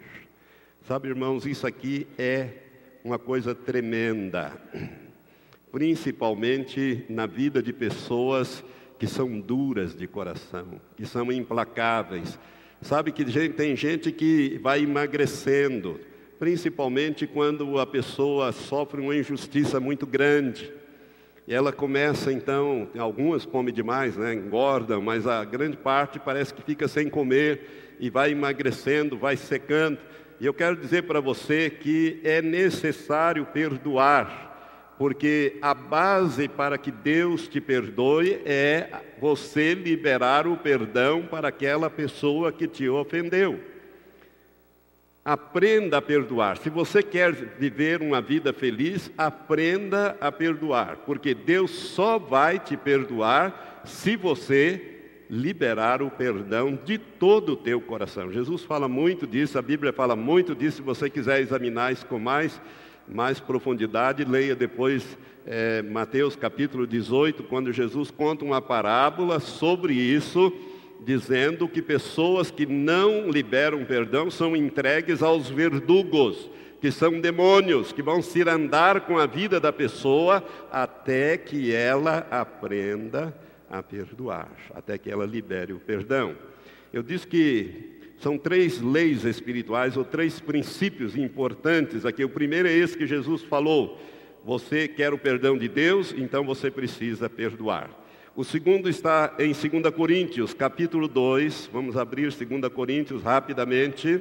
Sabe, 0.87 1.09
irmãos, 1.09 1.47
isso 1.47 1.66
aqui 1.66 2.06
é 2.18 2.49
uma 3.02 3.18
coisa 3.18 3.54
tremenda, 3.54 4.52
principalmente 5.73 7.04
na 7.09 7.26
vida 7.26 7.62
de 7.62 7.73
pessoas 7.73 8.64
que 8.99 9.06
são 9.06 9.40
duras 9.40 9.94
de 9.94 10.06
coração, 10.06 10.80
que 10.97 11.04
são 11.04 11.30
implacáveis. 11.33 12.38
Sabe 12.80 13.12
que 13.12 13.25
tem 13.50 13.75
gente 13.75 14.12
que 14.12 14.59
vai 14.62 14.83
emagrecendo, 14.83 16.00
principalmente 16.45 17.27
quando 17.27 17.79
a 17.79 17.87
pessoa 17.87 18.53
sofre 18.53 19.01
uma 19.01 19.17
injustiça 19.17 19.81
muito 19.81 20.07
grande. 20.07 20.71
E 21.49 21.55
ela 21.55 21.73
começa 21.73 22.31
então, 22.31 22.87
algumas 22.99 23.47
comem 23.47 23.73
demais, 23.73 24.15
né, 24.15 24.35
engordam, 24.35 25.01
mas 25.01 25.27
a 25.27 25.43
grande 25.43 25.79
parte 25.79 26.21
parece 26.21 26.53
que 26.53 26.61
fica 26.61 26.87
sem 26.87 27.09
comer 27.09 27.97
e 27.99 28.11
vai 28.11 28.33
emagrecendo, 28.33 29.17
vai 29.17 29.39
secando. 29.39 29.97
E 30.39 30.45
eu 30.45 30.53
quero 30.53 30.77
dizer 30.77 31.05
para 31.05 31.19
você 31.19 31.71
que 31.71 32.21
é 32.23 32.43
necessário 32.43 33.47
perdoar, 33.47 34.95
porque 34.99 35.57
a 35.63 35.73
base 35.73 36.47
para 36.47 36.77
que 36.77 36.91
Deus 36.91 37.49
te 37.49 37.59
perdoe 37.59 38.39
é 38.45 38.91
você 39.19 39.73
liberar 39.73 40.47
o 40.47 40.59
perdão 40.59 41.23
para 41.23 41.49
aquela 41.49 41.89
pessoa 41.89 42.53
que 42.53 42.69
te 42.69 42.87
ofendeu. 42.87 43.73
Aprenda 45.25 45.97
a 45.97 46.02
perdoar. 46.02 46.59
Se 46.59 46.69
você 46.69 47.02
quer 47.02 47.33
viver 47.33 48.02
uma 48.02 48.21
vida 48.21 48.52
feliz, 48.52 49.11
aprenda 49.16 50.19
a 50.21 50.31
perdoar, 50.31 50.99
porque 51.07 51.33
Deus 51.33 51.71
só 51.71 52.19
vai 52.19 52.59
te 52.59 52.76
perdoar 52.76 53.83
se 53.87 54.16
você 54.16 54.95
liberar 55.31 56.02
o 56.02 56.11
perdão 56.11 56.78
de 56.85 56.99
todo 56.99 57.52
o 57.52 57.57
teu 57.57 57.81
coração. 57.81 58.31
Jesus 58.31 58.64
fala 58.64 58.87
muito 58.87 59.26
disso, 59.26 59.59
a 59.59 59.62
Bíblia 59.62 59.95
fala 59.95 60.14
muito 60.14 60.54
disso. 60.54 60.76
Se 60.76 60.83
você 60.83 61.09
quiser 61.09 61.40
examinar 61.40 61.90
isso 61.90 62.04
com 62.04 62.19
mais, 62.19 62.61
mais 63.09 63.40
profundidade, 63.40 64.26
leia 64.26 64.54
depois 64.54 65.16
é, 65.47 65.81
Mateus 65.81 66.37
capítulo 66.37 66.87
18, 66.87 67.45
quando 67.45 67.73
Jesus 67.73 68.11
conta 68.11 68.45
uma 68.45 68.61
parábola 68.61 69.40
sobre 69.40 69.95
isso 69.95 70.52
dizendo 71.01 71.69
que 71.69 71.83
pessoas 71.83 72.51
que 72.51 72.67
não 72.67 73.31
liberam 73.31 73.85
perdão 73.85 74.31
são 74.31 74.57
entregues 74.57 75.23
aos 75.23 75.49
verdugos, 75.49 76.51
que 76.81 76.91
são 76.91 77.21
demônios, 77.21 77.93
que 77.93 78.03
vão 78.03 78.21
se 78.21 78.43
andar 78.49 79.03
com 79.03 79.19
a 79.19 79.27
vida 79.27 79.59
da 79.59 79.73
pessoa 79.73 80.45
até 80.71 81.37
que 81.37 81.73
ela 81.73 82.27
aprenda 82.31 83.35
a 83.71 83.83
perdoar, 83.83 84.51
até 84.75 84.99
que 84.99 85.11
ela 85.11 85.25
libere 85.25 85.73
o 85.73 85.81
perdão. 85.81 86.37
Eu 86.93 87.03
disse 87.03 87.27
que 87.27 87.95
são 88.19 88.39
três 88.39 88.81
leis 88.81 89.25
espirituais 89.25 89.97
ou 89.97 90.05
três 90.05 90.41
princípios 90.41 91.17
importantes 91.17 92.07
aqui. 92.07 92.25
O 92.25 92.29
primeiro 92.29 92.69
é 92.69 92.73
esse 92.73 92.97
que 92.97 93.07
Jesus 93.07 93.43
falou: 93.43 94.01
você 94.45 94.87
quer 94.87 95.13
o 95.13 95.19
perdão 95.19 95.59
de 95.59 95.69
Deus, 95.69 96.15
então 96.17 96.45
você 96.45 96.71
precisa 96.71 97.29
perdoar. 97.29 98.03
O 98.37 98.43
segundo 98.43 98.88
está 98.88 99.33
em 99.38 99.53
2 99.53 99.95
Coríntios, 99.95 100.53
capítulo 100.53 101.07
2. 101.07 101.71
Vamos 101.73 101.97
abrir 101.97 102.33
2 102.33 102.73
Coríntios 102.73 103.23
rapidamente. 103.23 104.21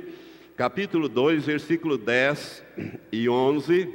Capítulo 0.56 1.10
2, 1.10 1.46
versículo 1.48 1.98
10 1.98 2.64
e 3.12 3.28
11. 3.28 3.90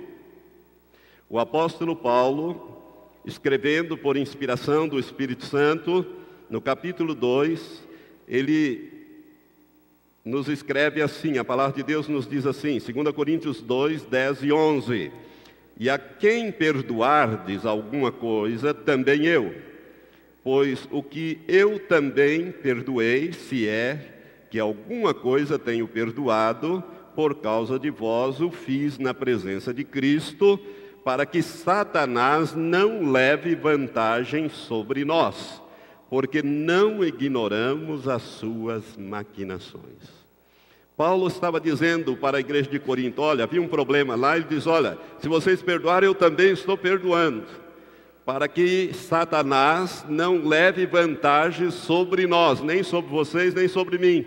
O 1.31 1.39
apóstolo 1.39 1.95
Paulo, 1.95 3.09
escrevendo 3.25 3.97
por 3.97 4.17
inspiração 4.17 4.89
do 4.89 4.99
Espírito 4.99 5.47
Santo, 5.47 6.05
no 6.51 6.61
capítulo 6.61 7.15
2, 7.15 7.87
ele 8.27 8.91
nos 10.25 10.49
escreve 10.49 11.01
assim, 11.01 11.39
a 11.39 11.45
palavra 11.45 11.77
de 11.77 11.85
Deus 11.85 12.09
nos 12.09 12.29
diz 12.29 12.45
assim, 12.45 12.81
2 12.81 13.15
Coríntios 13.15 13.63
2, 13.63 14.03
10 14.03 14.43
e 14.43 14.51
11. 14.51 15.13
E 15.79 15.89
a 15.89 15.97
quem 15.97 16.51
perdoardes 16.51 17.65
alguma 17.65 18.11
coisa, 18.11 18.75
também 18.75 19.25
eu. 19.25 19.68
Pois 20.51 20.89
o 20.91 21.03
que 21.03 21.43
eu 21.47 21.79
também 21.79 22.51
perdoei, 22.51 23.35
se 23.35 23.69
é 23.69 24.47
que 24.49 24.59
alguma 24.59 25.13
coisa 25.13 25.59
tenho 25.59 25.87
perdoado, 25.87 26.83
por 27.15 27.35
causa 27.35 27.79
de 27.79 27.91
vós 27.91 28.41
o 28.41 28.51
fiz 28.51 28.99
na 28.99 29.13
presença 29.13 29.75
de 29.75 29.85
Cristo, 29.85 30.59
para 31.05 31.27
que 31.27 31.43
Satanás 31.43 32.55
não 32.55 33.13
leve 33.13 33.55
vantagem 33.55 34.49
sobre 34.49 35.05
nós, 35.05 35.63
porque 36.09 36.43
não 36.43 37.05
ignoramos 37.05 38.09
as 38.09 38.23
suas 38.23 38.97
maquinações. 38.97 40.09
Paulo 40.97 41.29
estava 41.29 41.61
dizendo 41.61 42.17
para 42.17 42.39
a 42.39 42.41
igreja 42.41 42.71
de 42.71 42.79
Corinto: 42.79 43.21
olha, 43.21 43.45
havia 43.45 43.61
um 43.61 43.69
problema 43.69 44.17
lá, 44.17 44.35
ele 44.35 44.47
diz: 44.49 44.67
olha, 44.67 44.97
se 45.19 45.29
vocês 45.29 45.61
perdoarem, 45.61 46.07
eu 46.07 46.15
também 46.15 46.53
estou 46.53 46.79
perdoando, 46.79 47.45
para 48.29 48.47
que 48.47 48.91
Satanás 48.93 50.05
não 50.07 50.47
leve 50.47 50.85
vantagem 50.85 51.71
sobre 51.71 52.27
nós, 52.27 52.61
nem 52.61 52.83
sobre 52.83 53.11
vocês, 53.11 53.55
nem 53.55 53.67
sobre 53.69 53.97
mim. 53.97 54.23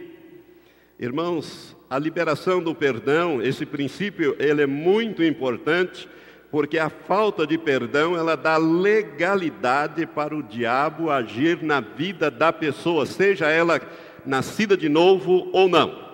Irmãos, 1.00 1.78
a 1.88 2.00
liberação 2.00 2.64
do 2.64 2.74
perdão, 2.74 3.44
esse 3.44 3.64
princípio, 3.64 4.36
ele 4.40 4.64
é 4.64 4.66
muito 4.66 5.24
importante, 5.24 6.10
porque 6.50 6.80
a 6.80 6.90
falta 6.90 7.46
de 7.46 7.60
perdão, 7.60 8.18
ela 8.18 8.36
dá 8.36 8.58
legalidade 8.58 10.08
para 10.08 10.36
o 10.36 10.42
diabo 10.42 11.12
agir 11.12 11.62
na 11.62 11.80
vida 11.80 12.32
da 12.32 12.52
pessoa, 12.52 13.06
seja 13.06 13.52
ela 13.52 13.80
nascida 14.26 14.76
de 14.76 14.90
novo 14.90 15.48
ou 15.54 15.70
não. 15.70 16.11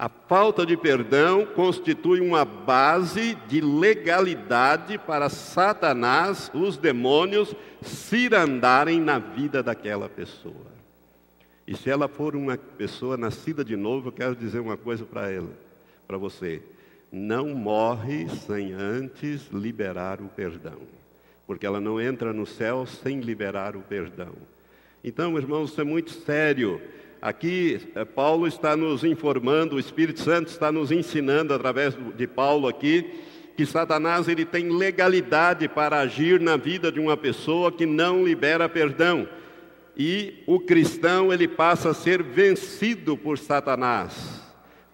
A 0.00 0.08
falta 0.08 0.64
de 0.64 0.78
perdão 0.78 1.44
constitui 1.44 2.22
uma 2.22 2.42
base 2.42 3.34
de 3.46 3.60
legalidade 3.60 4.96
para 4.96 5.28
Satanás, 5.28 6.50
os 6.54 6.78
demônios, 6.78 7.54
cirandarem 7.82 8.98
na 8.98 9.18
vida 9.18 9.62
daquela 9.62 10.08
pessoa. 10.08 10.72
E 11.66 11.76
se 11.76 11.90
ela 11.90 12.08
for 12.08 12.34
uma 12.34 12.56
pessoa 12.56 13.18
nascida 13.18 13.62
de 13.62 13.76
novo, 13.76 14.08
eu 14.08 14.12
quero 14.12 14.34
dizer 14.34 14.60
uma 14.60 14.78
coisa 14.78 15.04
para 15.04 15.30
ela, 15.30 15.50
para 16.08 16.16
você. 16.16 16.62
Não 17.12 17.50
morre 17.50 18.26
sem 18.46 18.72
antes 18.72 19.48
liberar 19.52 20.22
o 20.22 20.28
perdão. 20.28 20.78
Porque 21.46 21.66
ela 21.66 21.78
não 21.78 22.00
entra 22.00 22.32
no 22.32 22.46
céu 22.46 22.86
sem 22.86 23.20
liberar 23.20 23.76
o 23.76 23.82
perdão. 23.82 24.32
Então, 25.04 25.36
irmãos, 25.36 25.72
isso 25.72 25.80
é 25.82 25.84
muito 25.84 26.10
sério. 26.10 26.80
Aqui, 27.22 27.78
eh, 27.94 28.04
Paulo 28.04 28.46
está 28.46 28.74
nos 28.74 29.04
informando, 29.04 29.76
o 29.76 29.80
Espírito 29.80 30.20
Santo 30.20 30.48
está 30.48 30.72
nos 30.72 30.90
ensinando, 30.90 31.52
através 31.52 31.94
de 32.16 32.26
Paulo 32.26 32.66
aqui, 32.66 33.10
que 33.54 33.66
Satanás 33.66 34.26
ele 34.26 34.46
tem 34.46 34.70
legalidade 34.70 35.68
para 35.68 36.00
agir 36.00 36.40
na 36.40 36.56
vida 36.56 36.90
de 36.90 36.98
uma 36.98 37.18
pessoa 37.18 37.70
que 37.70 37.84
não 37.84 38.24
libera 38.24 38.70
perdão. 38.70 39.28
E 39.94 40.42
o 40.46 40.58
cristão 40.58 41.30
ele 41.30 41.46
passa 41.46 41.90
a 41.90 41.94
ser 41.94 42.22
vencido 42.22 43.18
por 43.18 43.36
Satanás, 43.36 44.40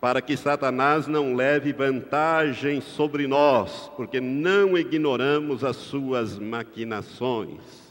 para 0.00 0.21
que 0.21 0.37
Satanás 0.37 1.06
não 1.06 1.37
leve 1.37 1.73
vantagem 1.73 2.80
sobre 2.80 3.28
nós, 3.28 3.88
porque 3.97 4.21
não 4.21 4.76
ignoramos 4.76 5.62
as 5.62 5.76
suas 5.76 6.37
maquinações. 6.37 7.86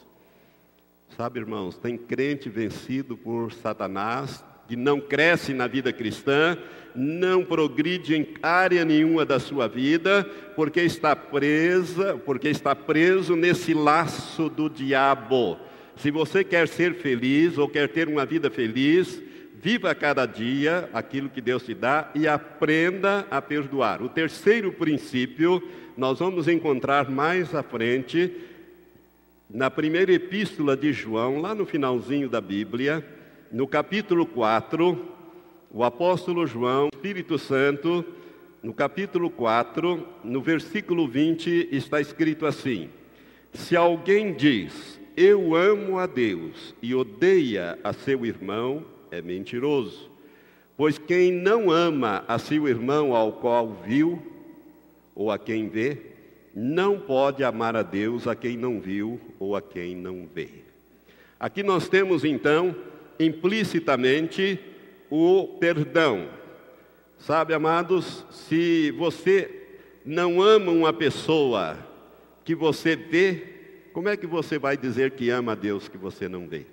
Sabe, 1.15 1.39
irmãos, 1.39 1.77
tem 1.77 1.98
crente 1.98 2.50
vencido 2.50 3.15
por 3.15 3.53
Satanás, 3.53 4.43
que 4.67 4.75
não 4.75 5.00
cresce 5.00 5.53
na 5.53 5.65
vida 5.65 5.93
cristã, 5.93 6.57
não 6.93 7.41
progride 7.41 8.15
em 8.15 8.27
área 8.43 8.84
nenhuma 8.84 9.24
da 9.24 9.39
sua 9.39 9.65
vida, 9.65 10.29
porque 10.57 10.81
está 10.81 11.15
presa, 11.15 12.19
porque 12.25 12.50
está 12.50 12.75
preso 12.75 13.34
nesse 13.34 13.74
laço 13.74 14.50
do 14.50 14.69
diabo. 14.69 15.57
Se 15.95 16.12
você 16.12 16.43
quer 16.43 16.67
ser 16.67 16.95
feliz 16.95 17.58
ou 17.58 17.69
quer 17.69 17.88
ter 17.88 18.10
uma 18.10 18.25
vida 18.25 18.51
feliz, 18.51 19.23
viva 19.62 19.95
cada 19.95 20.25
dia 20.25 20.89
aquilo 20.91 21.30
que 21.30 21.39
Deus 21.39 21.63
te 21.63 21.73
dá 21.73 22.12
e 22.13 22.28
aprenda 22.28 23.25
a 23.32 23.41
perdoar. 23.41 24.01
O 24.01 24.10
terceiro 24.10 24.73
princípio 24.73 25.63
nós 25.95 26.19
vamos 26.19 26.49
encontrar 26.49 27.10
mais 27.10 27.56
à 27.56 27.63
frente 27.63 28.34
na 29.49 29.69
primeira 29.69 30.12
epístola 30.12 30.75
de 30.75 30.91
João, 30.91 31.39
lá 31.39 31.53
no 31.53 31.65
finalzinho 31.65 32.27
da 32.27 32.41
Bíblia, 32.41 33.05
no 33.51 33.67
capítulo 33.67 34.25
4, 34.25 35.05
o 35.71 35.84
apóstolo 35.84 36.47
João, 36.47 36.89
Espírito 36.93 37.38
Santo, 37.38 38.03
no 38.62 38.73
capítulo 38.73 39.29
4, 39.29 40.08
no 40.23 40.41
versículo 40.41 41.08
20, 41.08 41.69
está 41.71 42.01
escrito 42.01 42.45
assim: 42.45 42.89
Se 43.53 43.75
alguém 43.75 44.34
diz, 44.34 44.99
Eu 45.15 45.55
amo 45.55 45.99
a 45.99 46.08
Deus 46.08 46.73
e 46.81 46.95
odeia 46.95 47.77
a 47.84 47.93
seu 47.93 48.25
irmão, 48.25 48.84
é 49.12 49.21
mentiroso. 49.21 50.10
Pois 50.75 50.97
quem 50.97 51.31
não 51.31 51.71
ama 51.71 52.25
a 52.27 52.38
seu 52.38 52.67
irmão 52.67 53.15
ao 53.15 53.34
qual 53.34 53.81
viu, 53.86 54.21
ou 55.13 55.31
a 55.31 55.38
quem 55.38 55.69
vê, 55.69 56.14
não 56.56 56.98
pode 56.98 57.44
amar 57.44 57.76
a 57.76 57.84
Deus 57.84 58.26
a 58.28 58.36
quem 58.36 58.56
não 58.56 58.80
viu 58.80 59.20
ou 59.38 59.58
a 59.58 59.62
quem 59.62 59.94
não 59.94 60.26
vê. 60.34 60.48
Aqui 61.38 61.62
nós 61.62 61.89
temos 61.89 62.24
então 62.24 62.74
implicitamente 63.20 64.58
o 65.10 65.58
perdão. 65.60 66.30
Sabe, 67.20 67.54
amados, 67.54 68.26
se 68.32 68.91
você 68.91 69.63
não 70.06 70.41
ama 70.41 70.72
uma 70.72 70.94
pessoa 70.94 71.78
que 72.46 72.56
você 72.56 72.96
vê, 72.96 73.44
como 73.91 74.08
é 74.08 74.15
que 74.15 74.28
você 74.28 74.58
vai 74.58 74.78
dizer 74.78 75.12
que 75.12 75.30
ama 75.30 75.52
a 75.54 75.56
Deus 75.56 75.89
que 75.89 75.98
você 75.98 76.30
não 76.30 76.48
vê? 76.48 76.65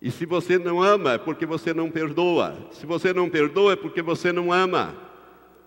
E 0.00 0.10
se 0.10 0.26
você 0.26 0.58
não 0.58 0.82
ama, 0.82 1.14
é 1.14 1.18
porque 1.18 1.46
você 1.46 1.72
não 1.72 1.90
perdoa. 1.90 2.56
Se 2.72 2.86
você 2.86 3.12
não 3.12 3.30
perdoa, 3.30 3.72
é 3.72 3.76
porque 3.76 4.02
você 4.02 4.30
não 4.30 4.52
ama 4.52 4.94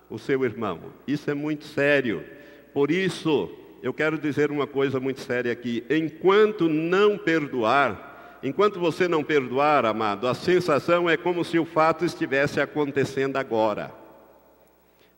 o 0.08 0.18
seu 0.18 0.44
irmão. 0.44 0.80
Isso 1.06 1.30
é 1.30 1.34
muito 1.34 1.64
sério. 1.64 2.24
Por 2.72 2.90
isso, 2.90 3.50
eu 3.82 3.92
quero 3.92 4.18
dizer 4.18 4.50
uma 4.50 4.66
coisa 4.66 5.00
muito 5.00 5.20
séria 5.20 5.52
aqui: 5.52 5.84
enquanto 5.90 6.68
não 6.68 7.16
perdoar, 7.16 8.38
enquanto 8.42 8.78
você 8.78 9.08
não 9.08 9.24
perdoar, 9.24 9.84
amado, 9.84 10.26
a 10.28 10.34
sensação 10.34 11.08
é 11.08 11.16
como 11.16 11.44
se 11.44 11.58
o 11.58 11.64
fato 11.64 12.04
estivesse 12.04 12.60
acontecendo 12.60 13.36
agora. 13.36 13.92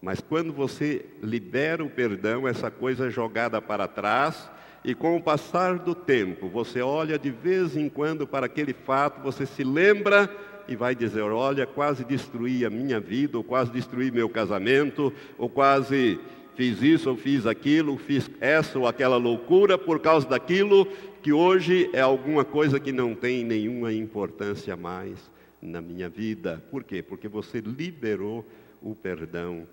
Mas 0.00 0.20
quando 0.20 0.52
você 0.52 1.06
libera 1.22 1.84
o 1.84 1.90
perdão, 1.90 2.48
essa 2.48 2.70
coisa 2.70 3.06
é 3.06 3.10
jogada 3.10 3.62
para 3.62 3.86
trás, 3.86 4.50
e 4.84 4.94
com 4.94 5.16
o 5.16 5.22
passar 5.22 5.78
do 5.78 5.94
tempo, 5.94 6.48
você 6.48 6.82
olha 6.82 7.16
de 7.16 7.30
vez 7.30 7.76
em 7.76 7.88
quando 7.88 8.26
para 8.26 8.46
aquele 8.46 8.72
fato, 8.72 9.22
você 9.22 9.46
se 9.46 9.62
lembra 9.62 10.28
e 10.66 10.74
vai 10.74 10.94
dizer: 10.94 11.22
Olha, 11.22 11.66
quase 11.66 12.04
destruí 12.04 12.64
a 12.64 12.70
minha 12.70 12.98
vida, 12.98 13.36
ou 13.36 13.44
quase 13.44 13.70
destruí 13.70 14.10
meu 14.10 14.28
casamento, 14.28 15.12
ou 15.38 15.48
quase 15.48 16.18
fiz 16.54 16.82
isso 16.82 17.10
ou 17.10 17.16
fiz 17.16 17.46
aquilo, 17.46 17.96
fiz 17.96 18.30
essa 18.40 18.78
ou 18.78 18.86
aquela 18.86 19.16
loucura 19.16 19.78
por 19.78 20.00
causa 20.00 20.28
daquilo 20.28 20.86
que 21.22 21.32
hoje 21.32 21.88
é 21.92 22.00
alguma 22.00 22.44
coisa 22.44 22.80
que 22.80 22.92
não 22.92 23.14
tem 23.14 23.44
nenhuma 23.44 23.92
importância 23.92 24.76
mais 24.76 25.18
na 25.60 25.80
minha 25.80 26.08
vida. 26.08 26.62
Por 26.70 26.82
quê? 26.82 27.02
Porque 27.02 27.28
você 27.28 27.60
liberou 27.60 28.44
o 28.82 28.94
perdão 28.94 29.66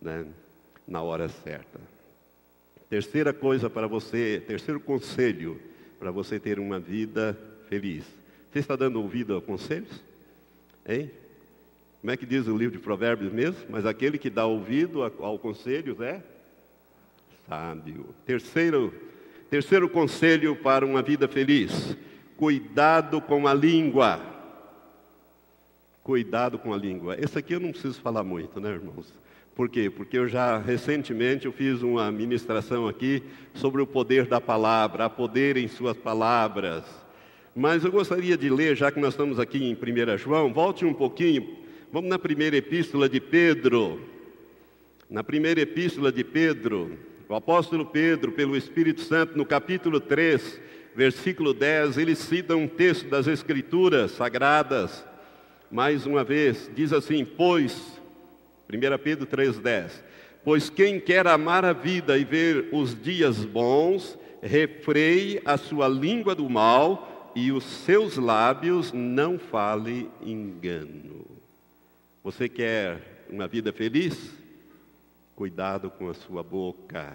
né, 0.00 0.24
na 0.88 1.02
hora 1.02 1.28
certa. 1.28 1.78
Terceira 2.88 3.32
coisa 3.32 3.68
para 3.68 3.86
você, 3.86 4.42
terceiro 4.46 4.80
conselho 4.80 5.60
para 5.98 6.10
você 6.10 6.38
ter 6.38 6.58
uma 6.58 6.78
vida 6.78 7.38
feliz. 7.68 8.04
Você 8.50 8.60
está 8.60 8.76
dando 8.76 9.00
ouvido 9.00 9.36
a 9.36 9.42
conselhos? 9.42 10.02
Hein? 10.86 11.10
Como 12.04 12.12
é 12.12 12.18
que 12.18 12.26
diz 12.26 12.46
o 12.46 12.54
livro 12.54 12.76
de 12.76 12.84
Provérbios 12.84 13.32
mesmo? 13.32 13.64
Mas 13.70 13.86
aquele 13.86 14.18
que 14.18 14.28
dá 14.28 14.44
ouvido 14.44 15.02
ao 15.02 15.38
conselho 15.38 15.96
é 16.02 16.20
sábio. 17.48 18.14
Terceiro, 18.26 18.92
terceiro 19.48 19.88
conselho 19.88 20.54
para 20.54 20.84
uma 20.84 21.00
vida 21.00 21.26
feliz: 21.26 21.96
cuidado 22.36 23.22
com 23.22 23.48
a 23.48 23.54
língua. 23.54 24.20
Cuidado 26.02 26.58
com 26.58 26.74
a 26.74 26.76
língua. 26.76 27.16
Esse 27.18 27.38
aqui 27.38 27.54
eu 27.54 27.60
não 27.60 27.70
preciso 27.70 27.98
falar 28.02 28.22
muito, 28.22 28.60
né, 28.60 28.72
irmãos? 28.72 29.10
Por 29.54 29.70
quê? 29.70 29.88
Porque 29.88 30.18
eu 30.18 30.28
já 30.28 30.58
recentemente 30.58 31.46
eu 31.46 31.52
fiz 31.52 31.80
uma 31.80 32.12
ministração 32.12 32.86
aqui 32.86 33.22
sobre 33.54 33.80
o 33.80 33.86
poder 33.86 34.26
da 34.26 34.42
palavra, 34.42 35.06
a 35.06 35.08
poder 35.08 35.56
em 35.56 35.68
suas 35.68 35.96
palavras. 35.96 36.84
Mas 37.56 37.82
eu 37.82 37.90
gostaria 37.90 38.36
de 38.36 38.50
ler, 38.50 38.76
já 38.76 38.92
que 38.92 39.00
nós 39.00 39.14
estamos 39.14 39.40
aqui 39.40 39.64
em 39.64 39.72
1 39.72 40.18
João, 40.18 40.52
volte 40.52 40.84
um 40.84 40.92
pouquinho 40.92 41.63
Vamos 41.94 42.10
na 42.10 42.18
primeira 42.18 42.56
epístola 42.56 43.08
de 43.08 43.20
Pedro. 43.20 44.00
Na 45.08 45.22
primeira 45.22 45.60
epístola 45.60 46.10
de 46.10 46.24
Pedro, 46.24 46.98
o 47.28 47.36
apóstolo 47.36 47.86
Pedro, 47.86 48.32
pelo 48.32 48.56
Espírito 48.56 49.00
Santo, 49.00 49.38
no 49.38 49.46
capítulo 49.46 50.00
3, 50.00 50.60
versículo 50.96 51.54
10, 51.54 51.96
ele 51.98 52.16
cita 52.16 52.56
um 52.56 52.66
texto 52.66 53.08
das 53.08 53.28
Escrituras 53.28 54.10
sagradas. 54.10 55.04
mais 55.70 56.04
uma 56.04 56.24
vez, 56.24 56.68
diz 56.74 56.92
assim: 56.92 57.24
Pois, 57.24 58.00
1 58.68 58.98
Pedro 58.98 59.24
3,10: 59.28 59.92
Pois 60.42 60.68
quem 60.68 60.98
quer 60.98 61.28
amar 61.28 61.64
a 61.64 61.72
vida 61.72 62.18
e 62.18 62.24
ver 62.24 62.70
os 62.72 63.00
dias 63.00 63.44
bons, 63.44 64.18
refreie 64.42 65.40
a 65.44 65.56
sua 65.56 65.86
língua 65.86 66.34
do 66.34 66.50
mal 66.50 67.30
e 67.36 67.52
os 67.52 67.62
seus 67.62 68.16
lábios 68.16 68.92
não 68.92 69.38
fale 69.38 70.10
engano. 70.20 71.13
Você 72.24 72.48
quer 72.48 73.26
uma 73.28 73.46
vida 73.46 73.70
feliz? 73.70 74.32
Cuidado 75.36 75.90
com 75.90 76.08
a 76.08 76.14
sua 76.14 76.42
boca, 76.42 77.14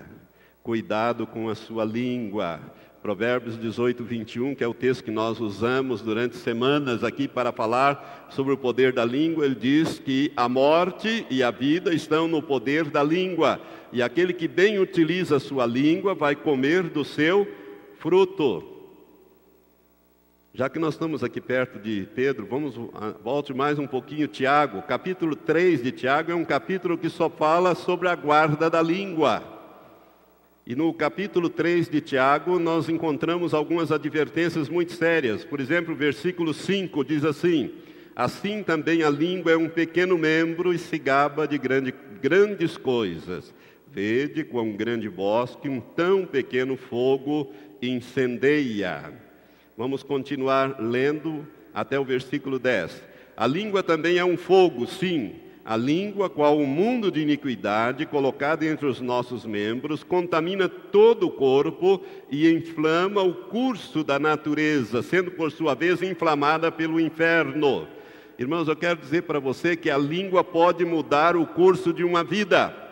cuidado 0.61 1.25
com 1.25 1.49
a 1.49 1.55
sua 1.55 1.83
língua. 1.83 2.59
Provérbios 3.01 3.59
18, 3.59 4.03
21, 4.03 4.53
que 4.53 4.63
é 4.63 4.67
o 4.67 4.73
texto 4.73 5.03
que 5.03 5.09
nós 5.09 5.39
usamos 5.39 6.03
durante 6.03 6.37
semanas 6.37 7.03
aqui 7.03 7.27
para 7.27 7.51
falar 7.51 8.27
sobre 8.29 8.53
o 8.53 8.57
poder 8.57 8.93
da 8.93 9.03
língua, 9.03 9.45
ele 9.45 9.55
diz 9.55 9.97
que 9.97 10.31
a 10.37 10.47
morte 10.47 11.25
e 11.27 11.41
a 11.41 11.49
vida 11.49 11.91
estão 11.91 12.27
no 12.27 12.39
poder 12.39 12.91
da 12.91 13.01
língua, 13.01 13.59
e 13.91 14.03
aquele 14.03 14.31
que 14.31 14.47
bem 14.47 14.77
utiliza 14.77 15.37
a 15.37 15.39
sua 15.39 15.65
língua 15.65 16.13
vai 16.13 16.35
comer 16.35 16.83
do 16.83 17.03
seu 17.03 17.47
fruto. 17.97 18.78
Já 20.51 20.67
que 20.67 20.79
nós 20.79 20.95
estamos 20.95 21.23
aqui 21.23 21.39
perto 21.39 21.77
de 21.77 22.07
Pedro, 22.15 22.47
vamos 22.47 22.73
volte 23.23 23.53
mais 23.53 23.77
um 23.77 23.85
pouquinho 23.85 24.27
Tiago. 24.27 24.81
Capítulo 24.81 25.35
3 25.35 25.83
de 25.83 25.91
Tiago 25.91 26.31
é 26.31 26.35
um 26.35 26.43
capítulo 26.43 26.97
que 26.97 27.07
só 27.07 27.29
fala 27.29 27.75
sobre 27.75 28.07
a 28.07 28.15
guarda 28.15 28.67
da 28.67 28.81
língua. 28.81 29.43
E 30.65 30.75
no 30.75 30.91
capítulo 30.91 31.49
3 31.49 31.87
de 31.87 32.01
Tiago 32.01 32.57
nós 32.57 32.89
encontramos 32.89 33.53
algumas 33.53 33.91
advertências 33.91 34.67
muito 34.69 34.93
sérias. 34.93 35.45
Por 35.45 35.59
exemplo, 35.59 35.93
o 35.93 35.97
versículo 35.97 36.51
5 36.51 37.05
diz 37.05 37.23
assim: 37.23 37.71
Assim 38.15 38.63
também 38.63 39.03
a 39.03 39.09
língua 39.09 39.51
é 39.51 39.57
um 39.57 39.69
pequeno 39.69 40.17
membro 40.17 40.73
e 40.73 40.79
se 40.79 40.97
gaba 40.97 41.47
de 41.47 41.59
grande, 41.59 41.93
grandes 42.19 42.75
coisas. 42.75 43.53
Vede 43.87 44.43
quão 44.43 44.71
grande 44.71 45.07
bosque 45.07 45.69
um 45.69 45.79
tão 45.79 46.25
pequeno 46.25 46.75
fogo 46.75 47.53
incendeia. 47.81 49.28
Vamos 49.79 50.03
continuar 50.03 50.75
lendo 50.77 51.47
até 51.73 51.97
o 51.97 52.03
versículo 52.03 52.59
10. 52.59 53.01
A 53.37 53.47
língua 53.47 53.81
também 53.81 54.17
é 54.17 54.25
um 54.25 54.35
fogo, 54.35 54.85
sim. 54.85 55.35
A 55.63 55.77
língua, 55.77 56.29
qual 56.29 56.57
um 56.57 56.65
mundo 56.65 57.09
de 57.09 57.21
iniquidade 57.21 58.05
colocado 58.05 58.63
entre 58.63 58.85
os 58.85 58.99
nossos 58.99 59.45
membros, 59.45 60.03
contamina 60.03 60.67
todo 60.67 61.27
o 61.27 61.31
corpo 61.31 62.03
e 62.29 62.51
inflama 62.51 63.23
o 63.23 63.33
curso 63.33 64.03
da 64.03 64.19
natureza, 64.19 65.01
sendo 65.01 65.31
por 65.31 65.49
sua 65.49 65.75
vez 65.75 66.01
inflamada 66.01 66.69
pelo 66.69 66.99
inferno. 66.99 67.87
Irmãos, 68.37 68.67
eu 68.67 68.75
quero 68.75 68.99
dizer 68.99 69.21
para 69.23 69.39
você 69.39 69.77
que 69.77 69.89
a 69.89 69.97
língua 69.97 70.43
pode 70.43 70.83
mudar 70.83 71.37
o 71.37 71.47
curso 71.47 71.93
de 71.93 72.03
uma 72.03 72.21
vida. 72.21 72.88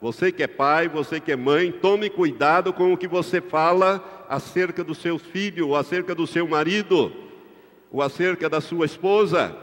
Você 0.00 0.30
que 0.30 0.42
é 0.42 0.46
pai, 0.46 0.88
você 0.88 1.18
que 1.18 1.32
é 1.32 1.36
mãe, 1.36 1.72
tome 1.72 2.08
cuidado 2.08 2.72
com 2.72 2.92
o 2.92 2.96
que 2.96 3.08
você 3.08 3.40
fala 3.40 4.26
acerca 4.28 4.84
do 4.84 4.94
seu 4.94 5.18
filho, 5.18 5.68
ou 5.68 5.76
acerca 5.76 6.14
do 6.14 6.26
seu 6.26 6.46
marido, 6.46 7.12
ou 7.90 8.00
acerca 8.00 8.48
da 8.48 8.60
sua 8.60 8.86
esposa, 8.86 9.56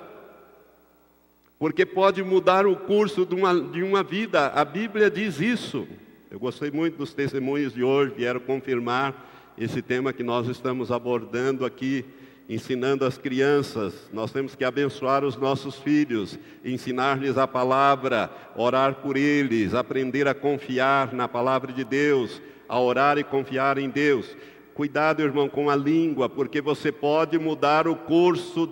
porque 1.57 1.85
pode 1.85 2.21
mudar 2.21 2.67
o 2.67 2.75
curso 2.75 3.25
de 3.25 3.33
uma, 3.33 3.57
de 3.59 3.81
uma 3.81 4.03
vida. 4.03 4.47
A 4.47 4.65
Bíblia 4.65 5.09
diz 5.09 5.39
isso. 5.39 5.87
Eu 6.29 6.39
gostei 6.39 6.69
muito 6.69 6.97
dos 6.97 7.13
testemunhos 7.13 7.73
de 7.73 7.83
hoje, 7.83 8.13
vieram 8.15 8.41
confirmar 8.41 9.53
esse 9.57 9.81
tema 9.81 10.11
que 10.11 10.21
nós 10.23 10.49
estamos 10.49 10.91
abordando 10.91 11.65
aqui, 11.65 12.03
ensinando 12.47 13.05
as 13.05 13.17
crianças. 13.17 13.93
Nós 14.13 14.31
temos 14.31 14.55
que 14.55 14.63
abençoar 14.63 15.23
os 15.23 15.35
nossos 15.35 15.75
filhos, 15.79 16.37
ensinar-lhes 16.63 17.37
a 17.37 17.47
palavra, 17.47 18.29
orar 18.55 18.95
por 18.95 19.17
eles, 19.17 19.73
aprender 19.73 20.27
a 20.27 20.33
confiar 20.33 21.13
na 21.13 21.27
palavra 21.27 21.73
de 21.73 21.83
Deus, 21.83 22.41
a 22.69 22.79
orar 22.79 23.17
e 23.17 23.23
confiar 23.23 23.77
em 23.77 23.89
Deus. 23.89 24.35
Cuidado, 24.73 25.21
irmão, 25.21 25.47
com 25.47 25.69
a 25.69 25.75
língua, 25.75 26.27
porque 26.29 26.61
você 26.61 26.91
pode 26.91 27.39
mudar 27.39 27.87
o 27.87 27.95
curso 27.95 28.69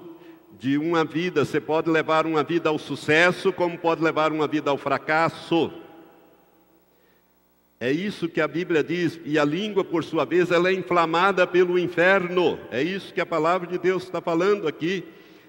de 0.60 0.78
uma 0.78 1.04
vida. 1.04 1.46
Você 1.46 1.60
pode 1.60 1.90
levar 1.90 2.26
uma 2.26 2.44
vida 2.44 2.70
ao 2.70 2.78
sucesso, 2.78 3.52
como 3.52 3.78
pode 3.78 4.04
levar 4.04 4.32
uma 4.32 4.48
vida 4.48 4.70
ao 4.70 4.78
fracasso. 4.78 5.72
É 7.84 7.92
isso 7.92 8.30
que 8.30 8.40
a 8.40 8.48
Bíblia 8.48 8.82
diz, 8.82 9.20
e 9.26 9.38
a 9.38 9.44
língua, 9.44 9.84
por 9.84 10.06
sua 10.06 10.24
vez, 10.24 10.52
ela 10.52 10.70
é 10.70 10.74
inflamada 10.74 11.46
pelo 11.46 11.78
inferno. 11.78 12.58
É 12.72 12.82
isso 12.82 13.14
que 13.14 13.20
a 13.20 13.26
palavra 13.26 13.68
de 13.68 13.78
Deus 13.78 14.04
está 14.04 14.22
falando 14.22 14.70
aqui. 14.70 15.04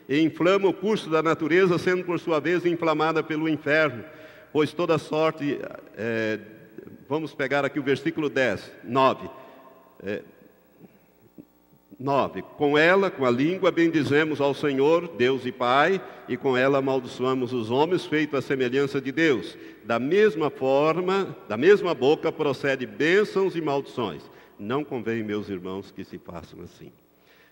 E 0.08 0.18
inflama 0.18 0.66
o 0.66 0.74
curso 0.74 1.08
da 1.08 1.22
natureza, 1.22 1.78
sendo 1.78 2.02
por 2.02 2.18
sua 2.18 2.40
vez 2.40 2.66
inflamada 2.66 3.22
pelo 3.22 3.48
inferno. 3.48 4.02
Pois 4.52 4.72
toda 4.72 4.98
sorte, 4.98 5.60
é, 5.96 6.40
vamos 7.08 7.32
pegar 7.32 7.64
aqui 7.64 7.78
o 7.78 7.84
versículo 7.84 8.28
10, 8.28 8.68
9. 8.82 9.30
É, 10.02 10.22
9. 12.04 12.42
Com 12.58 12.76
ela, 12.76 13.10
com 13.10 13.24
a 13.24 13.30
língua, 13.30 13.70
bendizemos 13.70 14.38
ao 14.38 14.52
Senhor, 14.52 15.08
Deus 15.16 15.46
e 15.46 15.50
Pai, 15.50 16.00
e 16.28 16.36
com 16.36 16.54
ela 16.54 16.78
amaldiçoamos 16.78 17.54
os 17.54 17.70
homens, 17.70 18.04
feito 18.04 18.36
à 18.36 18.42
semelhança 18.42 19.00
de 19.00 19.10
Deus. 19.10 19.56
Da 19.84 19.98
mesma 19.98 20.50
forma, 20.50 21.34
da 21.48 21.56
mesma 21.56 21.94
boca 21.94 22.30
procede 22.30 22.86
bênçãos 22.86 23.56
e 23.56 23.62
maldições. 23.62 24.22
Não 24.58 24.84
convém, 24.84 25.22
meus 25.22 25.48
irmãos, 25.48 25.90
que 25.90 26.04
se 26.04 26.18
façam 26.18 26.60
assim. 26.60 26.92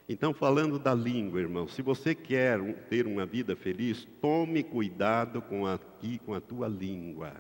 Então, 0.07 0.35
falando 0.35 0.79
da 0.79 0.93
língua, 0.93 1.41
irmão, 1.41 1.67
se 1.67 1.81
você 1.81 2.15
quer 2.15 2.61
ter 2.91 3.07
uma 3.07 3.25
vida 3.25 3.57
feliz, 3.57 4.07
tome 4.21 4.63
cuidado 4.63 5.41
com 5.41 5.67
aqui, 5.67 6.21
com 6.27 6.35
a 6.35 6.41
tua 6.41 6.69
língua. 6.69 7.33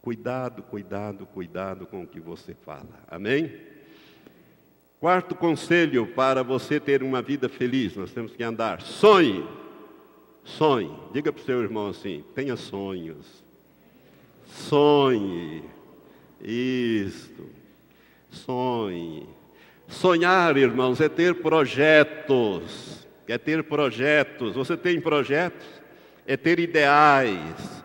Cuidado, 0.00 0.62
cuidado, 0.62 1.26
cuidado 1.26 1.84
com 1.84 2.04
o 2.04 2.06
que 2.06 2.20
você 2.20 2.54
fala. 2.54 3.02
Amém? 3.08 3.77
Quarto 5.00 5.34
conselho 5.34 6.06
para 6.06 6.42
você 6.42 6.80
ter 6.80 7.02
uma 7.02 7.22
vida 7.22 7.48
feliz, 7.48 7.94
nós 7.94 8.10
temos 8.10 8.32
que 8.32 8.42
andar. 8.42 8.80
Sonhe. 8.80 9.44
Sonhe. 10.44 10.90
Diga 11.12 11.32
para 11.32 11.40
o 11.40 11.44
seu 11.44 11.62
irmão 11.62 11.88
assim: 11.88 12.24
tenha 12.34 12.56
sonhos. 12.56 13.44
Sonhe. 14.46 15.62
Isto. 16.40 17.46
Sonhe. 18.30 19.28
Sonhar, 19.86 20.56
irmãos, 20.56 21.00
é 21.00 21.08
ter 21.08 21.34
projetos. 21.36 23.06
É 23.26 23.38
ter 23.38 23.62
projetos. 23.62 24.54
Você 24.54 24.76
tem 24.76 25.00
projetos? 25.00 25.66
É 26.26 26.36
ter 26.36 26.58
ideais 26.58 27.77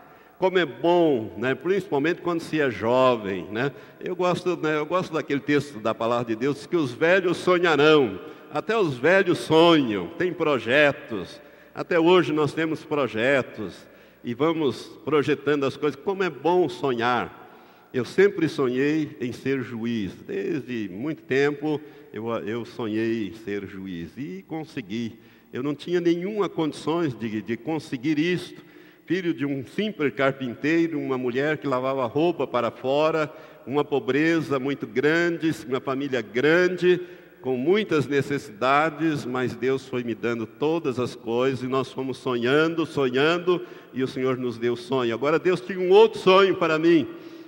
como 0.43 0.59
é 0.59 0.65
bom, 0.65 1.33
né? 1.37 1.55
principalmente 1.55 2.19
quando 2.19 2.41
se 2.41 2.59
é 2.59 2.69
jovem. 2.69 3.47
Né? 3.49 3.71
Eu, 4.01 4.13
gosto, 4.13 4.57
né? 4.57 4.75
eu 4.75 4.85
gosto 4.85 5.13
daquele 5.13 5.39
texto 5.39 5.79
da 5.79 5.95
palavra 5.95 6.25
de 6.25 6.35
Deus 6.35 6.65
que 6.65 6.75
os 6.75 6.91
velhos 6.91 7.37
sonharão. 7.37 8.19
Até 8.51 8.77
os 8.77 8.97
velhos 8.97 9.37
sonham, 9.37 10.07
têm 10.17 10.33
projetos. 10.33 11.39
Até 11.73 11.97
hoje 11.97 12.33
nós 12.33 12.53
temos 12.53 12.83
projetos 12.83 13.87
e 14.21 14.33
vamos 14.33 14.81
projetando 15.05 15.65
as 15.65 15.77
coisas. 15.77 15.97
Como 16.03 16.23
é 16.23 16.29
bom 16.29 16.67
sonhar. 16.67 17.87
Eu 17.93 18.03
sempre 18.03 18.49
sonhei 18.49 19.15
em 19.21 19.31
ser 19.31 19.63
juiz. 19.63 20.11
Desde 20.27 20.89
muito 20.91 21.23
tempo 21.23 21.79
eu, 22.11 22.27
eu 22.39 22.65
sonhei 22.65 23.29
em 23.29 23.33
ser 23.33 23.65
juiz 23.65 24.09
e 24.17 24.43
consegui. 24.45 25.17
Eu 25.53 25.63
não 25.63 25.73
tinha 25.73 26.01
nenhuma 26.01 26.49
condições 26.49 27.17
de, 27.17 27.41
de 27.41 27.55
conseguir 27.55 28.19
isto 28.19 28.72
filho 29.05 29.33
de 29.33 29.45
um 29.45 29.65
simples 29.65 30.13
carpinteiro, 30.13 30.99
uma 30.99 31.17
mulher 31.17 31.57
que 31.57 31.67
lavava 31.67 32.05
roupa 32.05 32.47
para 32.47 32.71
fora, 32.71 33.31
uma 33.67 33.83
pobreza 33.83 34.59
muito 34.59 34.87
grande, 34.87 35.53
uma 35.67 35.81
família 35.81 36.21
grande, 36.21 37.01
com 37.41 37.57
muitas 37.57 38.07
necessidades, 38.07 39.25
mas 39.25 39.53
Deus 39.53 39.85
foi 39.85 40.03
me 40.03 40.15
dando 40.15 40.45
todas 40.45 40.99
as 40.99 41.15
coisas 41.15 41.61
e 41.61 41.67
nós 41.67 41.91
fomos 41.91 42.17
sonhando, 42.17 42.85
sonhando, 42.85 43.61
e 43.93 44.01
o 44.01 44.07
Senhor 44.07 44.37
nos 44.37 44.57
deu 44.57 44.77
sonho. 44.77 45.13
Agora 45.13 45.37
Deus 45.37 45.59
tinha 45.59 45.79
um 45.79 45.89
outro 45.89 46.19
sonho 46.19 46.55
para 46.55 46.79
mim. 46.79 47.05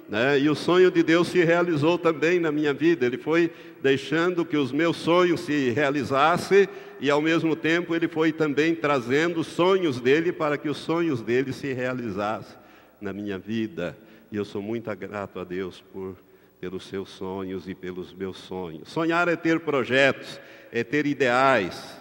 Né? 0.08 0.40
E 0.40 0.50
o 0.50 0.56
sonho 0.56 0.92
de 0.92 1.02
Deus 1.02 1.30
se 1.30 1.44
realizou 1.44 1.98
também 1.98 2.40
na 2.40 2.52
minha 2.52 2.74
vida. 2.74 3.06
Ele 3.06 3.18
foi 3.18 3.52
deixando 3.82 4.46
que 4.46 4.58
os 4.58 4.72
meus 4.72 4.98
sonhos 4.98 5.42
se 5.42 5.72
realizassem 5.72 6.68
e 7.00 7.10
ao 7.10 7.22
mesmo 7.22 7.56
tempo 7.56 7.96
ele 7.96 8.08
foi 8.08 8.32
também 8.32 8.76
trazendo 8.76 9.44
sonhos 9.44 10.00
dele 10.00 10.32
para 10.32 10.58
que 10.58 10.70
os 10.70 10.78
sonhos 10.78 11.22
dele 11.22 11.52
se 11.52 11.74
realizassem 11.74 12.58
na 13.02 13.12
minha 13.12 13.38
vida. 13.38 13.98
E 14.32 14.38
eu 14.38 14.46
sou 14.46 14.62
muito 14.62 14.96
grato 14.96 15.40
a 15.40 15.44
Deus 15.44 15.84
por 15.92 16.16
pelos 16.60 16.86
seus 16.88 17.10
sonhos 17.10 17.68
e 17.68 17.76
pelos 17.76 18.12
meus 18.12 18.38
sonhos. 18.38 18.90
Sonhar 18.90 19.28
é 19.28 19.36
ter 19.36 19.60
projetos, 19.60 20.40
é 20.72 20.84
ter 20.84 21.06
ideais. 21.06 22.00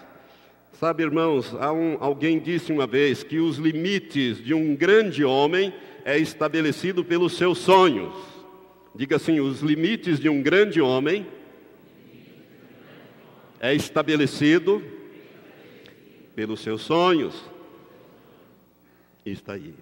Sabe, 0.72 1.02
irmãos, 1.02 1.52
um, 1.52 1.98
alguém 2.00 2.38
disse 2.38 2.72
uma 2.72 2.86
vez 2.86 3.22
que 3.22 3.38
os 3.38 3.58
limites 3.58 4.42
de 4.42 4.54
um 4.54 4.74
grande 4.74 5.24
homem 5.24 5.72
é 6.04 6.18
estabelecido 6.18 7.04
pelos 7.04 7.36
seus 7.36 7.58
sonhos. 7.58 8.14
Diga 8.94 9.16
assim: 9.16 9.40
os 9.40 9.60
limites 9.60 10.20
de 10.20 10.28
um 10.28 10.42
grande 10.42 10.80
homem 10.80 11.26
é 13.58 13.74
estabelecido 13.74 14.82
pelos 16.34 16.60
seus 16.60 16.82
sonhos. 16.82 17.34
está 19.24 19.54
aí. 19.54 19.74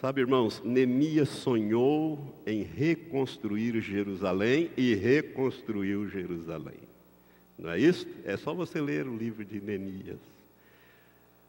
Sabe, 0.00 0.20
irmãos, 0.20 0.60
Neemias 0.64 1.28
sonhou 1.28 2.42
em 2.44 2.62
reconstruir 2.62 3.80
Jerusalém 3.80 4.70
e 4.76 4.94
reconstruiu 4.94 6.08
Jerusalém. 6.08 6.80
Não 7.56 7.70
é 7.70 7.78
isso? 7.78 8.06
É 8.24 8.36
só 8.36 8.52
você 8.52 8.80
ler 8.80 9.06
o 9.06 9.16
livro 9.16 9.44
de 9.44 9.60
Neemias. 9.60 10.31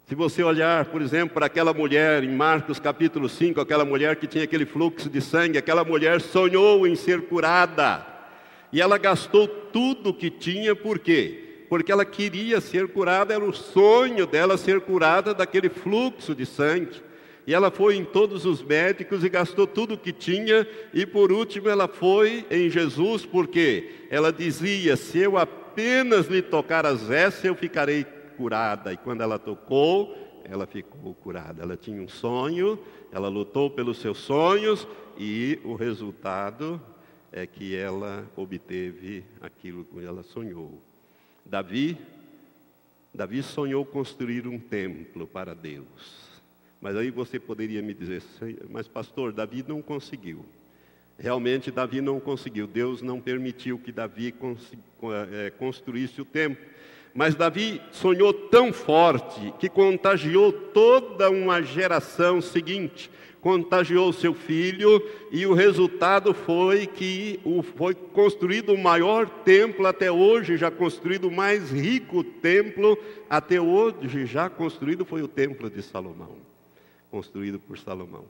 Se 0.05 0.15
você 0.15 0.43
olhar, 0.43 0.85
por 0.85 1.01
exemplo, 1.01 1.33
para 1.33 1.45
aquela 1.45 1.73
mulher 1.73 2.25
em 2.25 2.35
Marcos 2.35 2.77
capítulo 2.77 3.29
5, 3.29 3.61
aquela 3.61 3.85
mulher 3.85 4.17
que 4.17 4.27
tinha 4.27 4.43
aquele 4.43 4.65
fluxo 4.65 5.09
de 5.09 5.21
sangue, 5.21 5.57
aquela 5.57 5.85
mulher 5.85 6.19
sonhou 6.19 6.85
em 6.85 6.93
ser 6.93 7.21
curada. 7.21 8.05
E 8.69 8.81
ela 8.81 8.97
gastou 8.97 9.47
tudo 9.47 10.13
que 10.13 10.29
tinha, 10.29 10.75
por 10.75 10.99
quê? 10.99 11.65
Porque 11.69 11.89
ela 11.89 12.03
queria 12.03 12.59
ser 12.59 12.89
curada, 12.89 13.33
era 13.33 13.45
o 13.45 13.53
sonho 13.53 14.27
dela 14.27 14.57
ser 14.57 14.81
curada 14.81 15.33
daquele 15.33 15.69
fluxo 15.69 16.35
de 16.35 16.45
sangue. 16.45 17.01
E 17.47 17.53
ela 17.53 17.71
foi 17.71 17.95
em 17.95 18.03
todos 18.03 18.45
os 18.45 18.61
médicos 18.61 19.23
e 19.23 19.29
gastou 19.29 19.65
tudo 19.65 19.93
o 19.93 19.97
que 19.97 20.11
tinha. 20.11 20.67
E 20.93 21.05
por 21.05 21.31
último, 21.31 21.69
ela 21.69 21.87
foi 21.87 22.45
em 22.51 22.69
Jesus, 22.69 23.25
porque 23.25 23.89
ela 24.09 24.33
dizia: 24.33 24.97
Se 24.97 25.19
eu 25.19 25.37
apenas 25.37 26.27
lhe 26.27 26.41
tocar 26.41 26.85
as 26.85 27.03
vestes, 27.07 27.45
eu 27.45 27.55
ficarei 27.55 28.05
curada. 28.37 28.93
E 28.93 28.97
quando 28.97 29.21
ela 29.21 29.39
tocou, 29.39 30.15
ela 30.43 30.65
ficou 30.65 31.13
curada. 31.15 31.61
Ela 31.61 31.77
tinha 31.77 32.01
um 32.01 32.07
sonho, 32.07 32.79
ela 33.11 33.29
lutou 33.29 33.69
pelos 33.69 33.97
seus 33.99 34.17
sonhos 34.17 34.87
e 35.17 35.59
o 35.63 35.75
resultado 35.75 36.81
é 37.31 37.47
que 37.47 37.75
ela 37.75 38.25
obteve 38.35 39.23
aquilo 39.41 39.85
que 39.85 40.03
ela 40.03 40.23
sonhou. 40.23 40.81
Davi, 41.45 41.97
Davi 43.13 43.41
sonhou 43.43 43.85
construir 43.85 44.47
um 44.47 44.59
templo 44.59 45.25
para 45.27 45.53
Deus. 45.53 46.31
Mas 46.81 46.95
aí 46.95 47.09
você 47.09 47.39
poderia 47.39 47.81
me 47.81 47.93
dizer, 47.93 48.21
mas 48.69 48.87
pastor, 48.87 49.31
Davi 49.31 49.63
não 49.67 49.81
conseguiu. 49.81 50.45
Realmente 51.17 51.71
Davi 51.71 52.01
não 52.01 52.19
conseguiu. 52.19 52.67
Deus 52.67 53.01
não 53.01 53.21
permitiu 53.21 53.77
que 53.79 53.91
Davi 53.91 54.33
é, 55.31 55.49
construísse 55.51 56.21
o 56.21 56.25
templo. 56.25 56.63
Mas 57.13 57.35
Davi 57.35 57.81
sonhou 57.91 58.33
tão 58.33 58.73
forte 58.73 59.53
que 59.59 59.69
contagiou 59.69 60.51
toda 60.51 61.29
uma 61.29 61.61
geração 61.61 62.41
seguinte, 62.41 63.09
contagiou 63.39 64.11
seu 64.11 64.33
filho, 64.33 65.01
e 65.31 65.45
o 65.45 65.53
resultado 65.53 66.33
foi 66.33 66.87
que 66.87 67.39
foi 67.75 67.93
construído 67.93 68.73
o 68.73 68.77
maior 68.77 69.29
templo 69.29 69.85
até 69.85 70.11
hoje, 70.11 70.57
já 70.57 70.71
construído 70.71 71.27
o 71.27 71.31
mais 71.31 71.71
rico 71.71 72.23
templo 72.23 72.97
até 73.29 73.61
hoje, 73.61 74.25
já 74.25 74.49
construído 74.49 75.05
foi 75.05 75.21
o 75.21 75.27
templo 75.27 75.69
de 75.69 75.83
Salomão 75.83 76.53
construído 77.13 77.59
por 77.59 77.77
Salomão. 77.77 78.25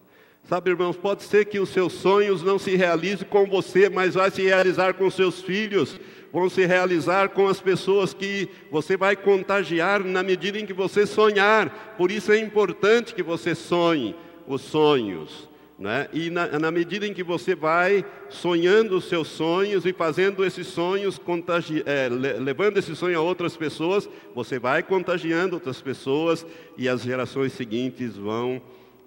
Sabe, 0.45 0.71
irmãos, 0.71 0.97
pode 0.97 1.23
ser 1.23 1.45
que 1.45 1.57
os 1.57 1.69
seus 1.69 1.93
sonhos 1.93 2.43
não 2.43 2.59
se 2.59 2.75
realizem 2.75 3.25
com 3.29 3.45
você, 3.45 3.89
mas 3.89 4.15
vai 4.15 4.29
se 4.29 4.41
realizar 4.41 4.93
com 4.93 5.09
seus 5.09 5.41
filhos, 5.41 5.97
vão 6.33 6.49
se 6.49 6.65
realizar 6.65 7.29
com 7.29 7.47
as 7.47 7.61
pessoas 7.61 8.13
que 8.13 8.49
você 8.69 8.97
vai 8.97 9.15
contagiar 9.15 10.03
na 10.03 10.21
medida 10.21 10.59
em 10.59 10.65
que 10.65 10.73
você 10.73 11.05
sonhar. 11.05 11.95
Por 11.97 12.11
isso 12.11 12.29
é 12.33 12.37
importante 12.37 13.15
que 13.15 13.23
você 13.23 13.55
sonhe 13.55 14.13
os 14.45 14.61
sonhos. 14.61 15.47
Né? 15.79 16.09
E 16.11 16.29
na, 16.29 16.59
na, 16.59 16.71
medida 16.71 17.07
em 17.07 17.13
que 17.13 17.23
você 17.23 17.55
vai 17.55 18.05
sonhando 18.29 18.97
os 18.97 19.05
seus 19.05 19.29
sonhos 19.29 19.85
e 19.85 19.93
fazendo 19.93 20.43
esses 20.45 20.67
sonhos, 20.67 21.17
contagi 21.17 21.83
é, 21.85 22.09
levando 22.09 22.77
esse 22.77 22.95
sonho 22.95 23.17
a 23.17 23.21
outras 23.21 23.55
pessoas, 23.55 24.09
você 24.35 24.59
vai 24.59 24.83
contagiando 24.83 25.55
outras 25.55 25.81
pessoas 25.81 26.45
e 26.77 26.87
as 26.87 27.01
gerações 27.01 27.53
seguintes 27.53 28.15
vão 28.17 28.61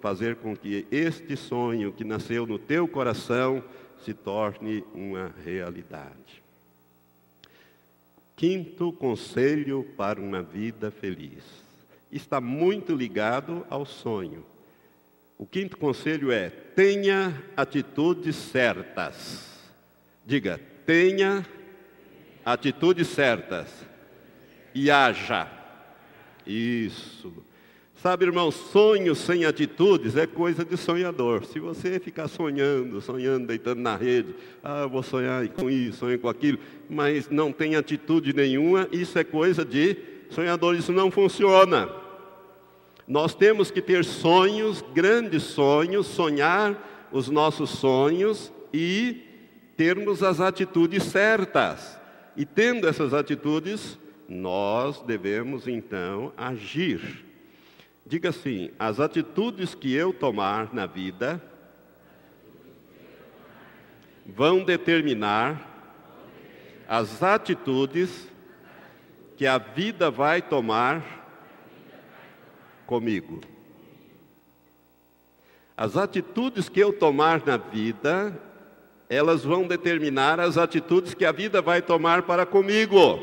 fazer 0.07 0.37
com 0.37 0.57
que 0.57 0.87
este 0.88 1.37
sonho 1.37 1.92
que 1.92 2.05
nasceu 2.05 2.47
no 2.47 2.61
teu 2.61 2.87
coração 2.87 3.61
se 4.05 4.14
torne 4.14 4.85
uma 4.95 5.35
realidade. 5.45 6.45
Quinto 8.37 8.92
conselho 8.92 9.83
para 9.97 10.21
uma 10.21 10.45
vida 10.45 10.92
feliz. 10.92 11.42
Está 12.12 12.40
muito 12.40 12.95
ligado 12.95 13.66
ao 13.69 13.85
sonho. 13.85 14.47
O 15.37 15.45
quinto 15.45 15.77
conselho 15.77 16.31
é: 16.31 16.51
tenha 16.51 17.42
atitudes 17.57 18.37
certas. 18.37 19.61
Diga, 20.25 20.61
tenha 20.87 21.45
atitudes 22.45 23.09
certas. 23.09 23.69
E 24.73 24.88
haja. 24.88 25.51
Isso. 26.47 27.45
Sabe, 28.07 28.25
irmão, 28.25 28.53
sonho 28.53 29.16
sem 29.16 29.45
atitudes 29.47 30.16
é 30.16 30.29
coisa 30.29 30.64
de 30.64 30.77
sonhador. 30.77 31.45
Se 31.45 31.59
você 31.59 31.99
ficar 31.99 32.29
sonhando, 32.29 33.01
sonhando, 33.01 33.49
deitando 33.49 33.81
na 33.81 33.97
rede, 33.97 34.33
ah, 34.62 34.83
eu 34.83 34.88
vou 34.88 35.03
sonhar 35.03 35.49
com 35.49 35.69
isso, 35.69 35.99
sonhar 35.99 36.16
com 36.21 36.29
aquilo, 36.29 36.57
mas 36.88 37.29
não 37.29 37.51
tem 37.51 37.75
atitude 37.75 38.33
nenhuma, 38.33 38.88
isso 38.92 39.19
é 39.19 39.25
coisa 39.25 39.64
de 39.64 39.97
sonhador, 40.31 40.77
isso 40.77 40.92
não 40.92 41.11
funciona. 41.11 41.90
Nós 43.09 43.35
temos 43.35 43.73
que 43.73 43.83
ter 43.83 44.05
sonhos, 44.05 44.85
grandes 44.95 45.42
sonhos, 45.42 46.07
sonhar 46.07 47.09
os 47.11 47.29
nossos 47.29 47.71
sonhos 47.71 48.53
e 48.73 49.21
termos 49.77 50.23
as 50.23 50.40
atitudes 50.40 51.03
certas. 51.03 51.99
E 52.37 52.45
tendo 52.45 52.87
essas 52.87 53.12
atitudes, 53.12 53.99
nós 54.29 55.03
devemos 55.03 55.66
então 55.66 56.33
agir. 56.37 57.25
Diga 58.07 58.29
assim: 58.29 58.71
as 58.79 59.01
atitudes 59.01 59.75
que 59.75 59.92
eu 59.92 60.12
tomar 60.12 60.73
na 60.73 60.87
vida 60.87 61.42
vão 64.25 64.62
determinar 64.62 65.61
as 66.88 67.21
atitudes 67.21 68.29
que 69.37 69.45
a 69.45 69.59
vida 69.59 70.09
vai 70.09 70.40
tomar 70.40 71.03
comigo. 72.87 73.40
As 75.77 75.97
atitudes 75.97 76.69
que 76.69 76.79
eu 76.79 76.92
tomar 76.92 77.45
na 77.45 77.57
vida, 77.57 78.40
elas 79.11 79.42
vão 79.42 79.66
determinar 79.66 80.38
as 80.38 80.57
atitudes 80.57 81.12
que 81.12 81.25
a 81.25 81.33
vida 81.33 81.61
vai 81.61 81.83
tomar 81.83 82.23
para 82.23 82.47
comigo. 82.47 83.21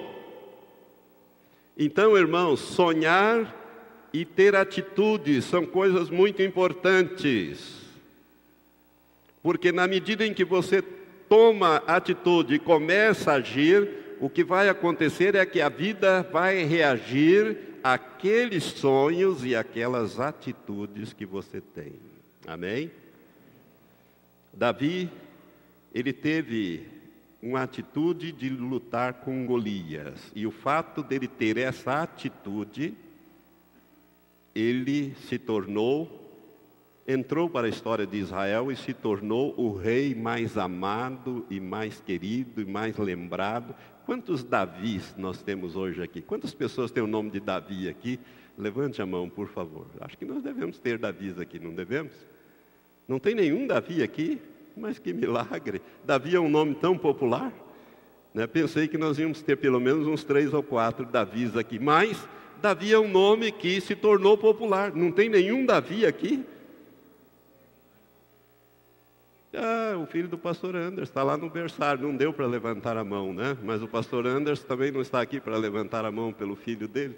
Então, 1.77 2.17
irmãos, 2.17 2.59
sonhar 2.59 3.62
e 4.13 4.23
ter 4.23 4.55
atitudes 4.55 5.43
são 5.45 5.65
coisas 5.65 6.11
muito 6.11 6.43
importantes. 6.43 7.81
Porque 9.41 9.71
na 9.71 9.87
medida 9.87 10.25
em 10.25 10.33
que 10.33 10.45
você 10.45 10.83
toma 11.27 11.77
atitude 11.87 12.53
e 12.53 12.59
começa 12.59 13.31
a 13.31 13.35
agir, 13.35 13.89
o 14.21 14.29
que 14.29 14.43
vai 14.43 14.69
acontecer 14.69 15.35
é 15.35 15.45
que 15.45 15.59
a 15.59 15.67
vida 15.67 16.21
vai 16.31 16.63
reagir 16.63 17.57
aqueles 17.83 18.63
sonhos 18.63 19.43
e 19.43 19.55
aquelas 19.55 20.19
atitudes 20.19 21.11
que 21.11 21.25
você 21.25 21.59
tem. 21.59 21.93
Amém? 22.47 22.91
Davi, 24.53 25.09
ele 25.93 26.13
teve 26.13 26.87
uma 27.41 27.63
atitude 27.63 28.31
de 28.31 28.47
lutar 28.47 29.15
com 29.15 29.45
Golias. 29.45 30.31
E 30.33 30.47
o 30.47 30.51
fato 30.51 31.03
dele 31.03 31.27
ter 31.27 31.57
essa 31.57 32.03
atitude, 32.03 32.93
ele 34.55 35.15
se 35.27 35.37
tornou, 35.37 36.21
entrou 37.07 37.49
para 37.49 37.67
a 37.67 37.69
história 37.69 38.05
de 38.05 38.17
Israel 38.17 38.71
e 38.71 38.75
se 38.75 38.93
tornou 38.93 39.53
o 39.57 39.75
rei 39.75 40.15
mais 40.15 40.57
amado 40.57 41.45
e 41.49 41.59
mais 41.59 41.99
querido 41.99 42.61
e 42.61 42.65
mais 42.65 42.97
lembrado 42.97 43.75
Quantos 44.05 44.43
Davis 44.43 45.15
nós 45.17 45.41
temos 45.41 45.77
hoje 45.77 46.01
aqui? 46.01 46.21
Quantas 46.21 46.53
pessoas 46.53 46.91
têm 46.91 47.01
o 47.01 47.07
nome 47.07 47.29
de 47.29 47.39
Davi 47.39 47.87
aqui? 47.87 48.19
Levante 48.57 49.01
a 49.01 49.05
mão, 49.05 49.29
por 49.29 49.47
favor. 49.47 49.87
Acho 50.01 50.17
que 50.17 50.25
nós 50.25 50.43
devemos 50.43 50.77
ter 50.77 50.97
Davis 50.97 51.39
aqui, 51.39 51.57
não 51.57 51.73
devemos? 51.73 52.11
Não 53.07 53.17
tem 53.17 53.33
nenhum 53.33 53.65
Davi 53.65 54.03
aqui? 54.03 54.41
Mas 54.75 54.99
que 54.99 55.13
milagre! 55.13 55.81
Davi 56.03 56.35
é 56.35 56.39
um 56.39 56.49
nome 56.49 56.75
tão 56.75 56.97
popular. 56.97 57.53
Né? 58.33 58.45
Pensei 58.45 58.87
que 58.89 58.97
nós 58.97 59.17
íamos 59.17 59.41
ter 59.41 59.55
pelo 59.55 59.79
menos 59.79 60.05
uns 60.05 60.23
três 60.23 60.53
ou 60.53 60.61
quatro 60.61 61.05
Davis 61.05 61.55
aqui. 61.55 61.79
Mas 61.79 62.27
Davi 62.63 62.93
é 62.93 62.97
um 62.97 63.09
nome 63.09 63.51
que 63.51 63.81
se 63.81 63.93
tornou 63.93 64.37
popular. 64.37 64.95
Não 64.95 65.11
tem 65.11 65.27
nenhum 65.27 65.65
Davi 65.65 66.05
aqui? 66.05 66.45
Ah, 69.53 69.97
o 70.01 70.05
filho 70.05 70.29
do 70.29 70.37
pastor 70.37 70.73
Anders 70.73 71.09
está 71.09 71.23
lá 71.23 71.35
no 71.35 71.49
berçário, 71.49 72.07
não 72.07 72.15
deu 72.15 72.31
para 72.31 72.47
levantar 72.47 72.95
a 72.95 73.03
mão, 73.03 73.33
né? 73.33 73.57
Mas 73.61 73.83
o 73.83 73.87
pastor 73.87 74.25
Anders 74.25 74.63
também 74.63 74.93
não 74.93 75.01
está 75.01 75.19
aqui 75.19 75.41
para 75.41 75.57
levantar 75.57 76.05
a 76.05 76.11
mão 76.11 76.31
pelo 76.31 76.55
filho 76.55 76.87
dele. 76.87 77.17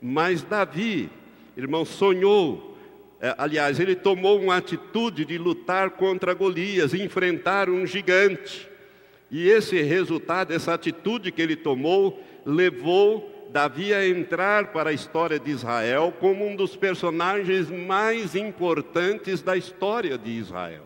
Mas 0.00 0.44
Davi, 0.44 1.10
irmão, 1.56 1.84
sonhou, 1.84 2.78
é, 3.20 3.34
aliás, 3.36 3.80
ele 3.80 3.96
tomou 3.96 4.40
uma 4.40 4.58
atitude 4.58 5.24
de 5.24 5.36
lutar 5.36 5.90
contra 5.90 6.34
Golias, 6.34 6.94
enfrentar 6.94 7.68
um 7.68 7.84
gigante. 7.84 8.70
E 9.28 9.48
esse 9.48 9.82
resultado, 9.82 10.52
essa 10.52 10.72
atitude 10.72 11.32
que 11.32 11.42
ele 11.42 11.56
tomou, 11.56 12.22
levou 12.46 13.33
Davi 13.54 13.94
a 13.94 14.04
entrar 14.04 14.72
para 14.72 14.90
a 14.90 14.92
história 14.92 15.38
de 15.38 15.48
Israel 15.48 16.12
como 16.18 16.44
um 16.44 16.56
dos 16.56 16.74
personagens 16.74 17.70
mais 17.70 18.34
importantes 18.34 19.42
da 19.42 19.56
história 19.56 20.18
de 20.18 20.32
Israel. 20.32 20.82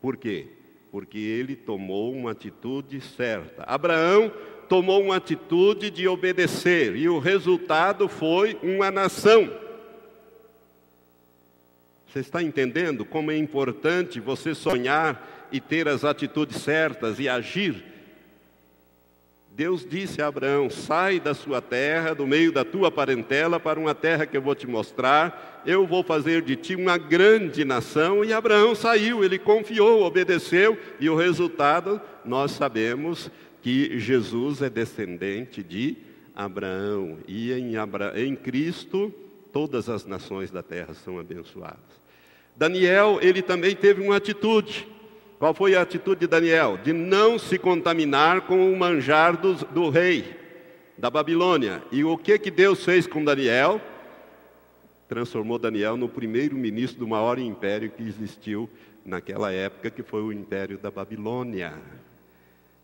Por 0.00 0.16
quê? 0.16 0.48
Porque 0.90 1.18
ele 1.18 1.54
tomou 1.54 2.12
uma 2.12 2.32
atitude 2.32 3.00
certa. 3.00 3.62
Abraão 3.62 4.32
tomou 4.68 5.00
uma 5.00 5.18
atitude 5.18 5.88
de 5.88 6.08
obedecer 6.08 6.96
e 6.96 7.08
o 7.08 7.20
resultado 7.20 8.08
foi 8.08 8.58
uma 8.60 8.90
nação. 8.90 9.56
Você 12.08 12.18
está 12.18 12.42
entendendo 12.42 13.04
como 13.04 13.30
é 13.30 13.36
importante 13.36 14.18
você 14.18 14.52
sonhar 14.52 15.48
e 15.52 15.60
ter 15.60 15.86
as 15.86 16.04
atitudes 16.04 16.56
certas 16.56 17.20
e 17.20 17.28
agir 17.28 17.84
Deus 19.60 19.84
disse 19.86 20.22
a 20.22 20.28
Abraão: 20.28 20.70
sai 20.70 21.20
da 21.20 21.34
sua 21.34 21.60
terra, 21.60 22.14
do 22.14 22.26
meio 22.26 22.50
da 22.50 22.64
tua 22.64 22.90
parentela, 22.90 23.60
para 23.60 23.78
uma 23.78 23.94
terra 23.94 24.24
que 24.24 24.34
eu 24.34 24.40
vou 24.40 24.54
te 24.54 24.66
mostrar. 24.66 25.62
Eu 25.66 25.86
vou 25.86 26.02
fazer 26.02 26.40
de 26.40 26.56
ti 26.56 26.74
uma 26.74 26.96
grande 26.96 27.62
nação. 27.62 28.24
E 28.24 28.32
Abraão 28.32 28.74
saiu, 28.74 29.22
ele 29.22 29.38
confiou, 29.38 30.02
obedeceu, 30.02 30.78
e 30.98 31.10
o 31.10 31.14
resultado, 31.14 32.00
nós 32.24 32.52
sabemos 32.52 33.30
que 33.60 33.98
Jesus 33.98 34.62
é 34.62 34.70
descendente 34.70 35.62
de 35.62 35.98
Abraão. 36.34 37.18
E 37.28 37.52
em, 37.52 37.76
Abra... 37.76 38.18
em 38.18 38.34
Cristo, 38.34 39.12
todas 39.52 39.90
as 39.90 40.06
nações 40.06 40.50
da 40.50 40.62
terra 40.62 40.94
são 40.94 41.18
abençoadas. 41.18 42.00
Daniel, 42.56 43.18
ele 43.20 43.42
também 43.42 43.76
teve 43.76 44.00
uma 44.00 44.16
atitude. 44.16 44.88
Qual 45.40 45.54
foi 45.54 45.74
a 45.74 45.80
atitude 45.80 46.20
de 46.20 46.26
Daniel? 46.26 46.76
De 46.76 46.92
não 46.92 47.38
se 47.38 47.58
contaminar 47.58 48.42
com 48.42 48.70
o 48.70 48.78
manjar 48.78 49.38
do, 49.38 49.54
do 49.54 49.88
rei 49.88 50.36
da 50.98 51.08
Babilônia. 51.08 51.82
E 51.90 52.04
o 52.04 52.18
que, 52.18 52.38
que 52.38 52.50
Deus 52.50 52.84
fez 52.84 53.06
com 53.06 53.24
Daniel? 53.24 53.80
Transformou 55.08 55.58
Daniel 55.58 55.96
no 55.96 56.10
primeiro 56.10 56.54
ministro 56.56 56.98
do 56.98 57.08
maior 57.08 57.38
império 57.38 57.90
que 57.90 58.02
existiu 58.02 58.68
naquela 59.02 59.50
época, 59.50 59.90
que 59.90 60.02
foi 60.02 60.20
o 60.20 60.30
império 60.30 60.76
da 60.76 60.90
Babilônia. 60.90 61.72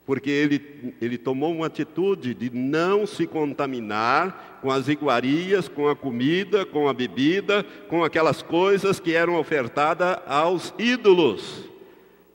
Porque 0.06 0.30
ele, 0.30 0.94
ele 0.98 1.18
tomou 1.18 1.52
uma 1.52 1.66
atitude 1.66 2.32
de 2.32 2.48
não 2.48 3.06
se 3.06 3.26
contaminar 3.26 4.60
com 4.62 4.70
as 4.70 4.88
iguarias, 4.88 5.68
com 5.68 5.88
a 5.88 5.94
comida, 5.94 6.64
com 6.64 6.88
a 6.88 6.94
bebida, 6.94 7.66
com 7.86 8.02
aquelas 8.02 8.40
coisas 8.40 8.98
que 8.98 9.12
eram 9.12 9.36
ofertadas 9.36 10.16
aos 10.26 10.72
ídolos. 10.78 11.75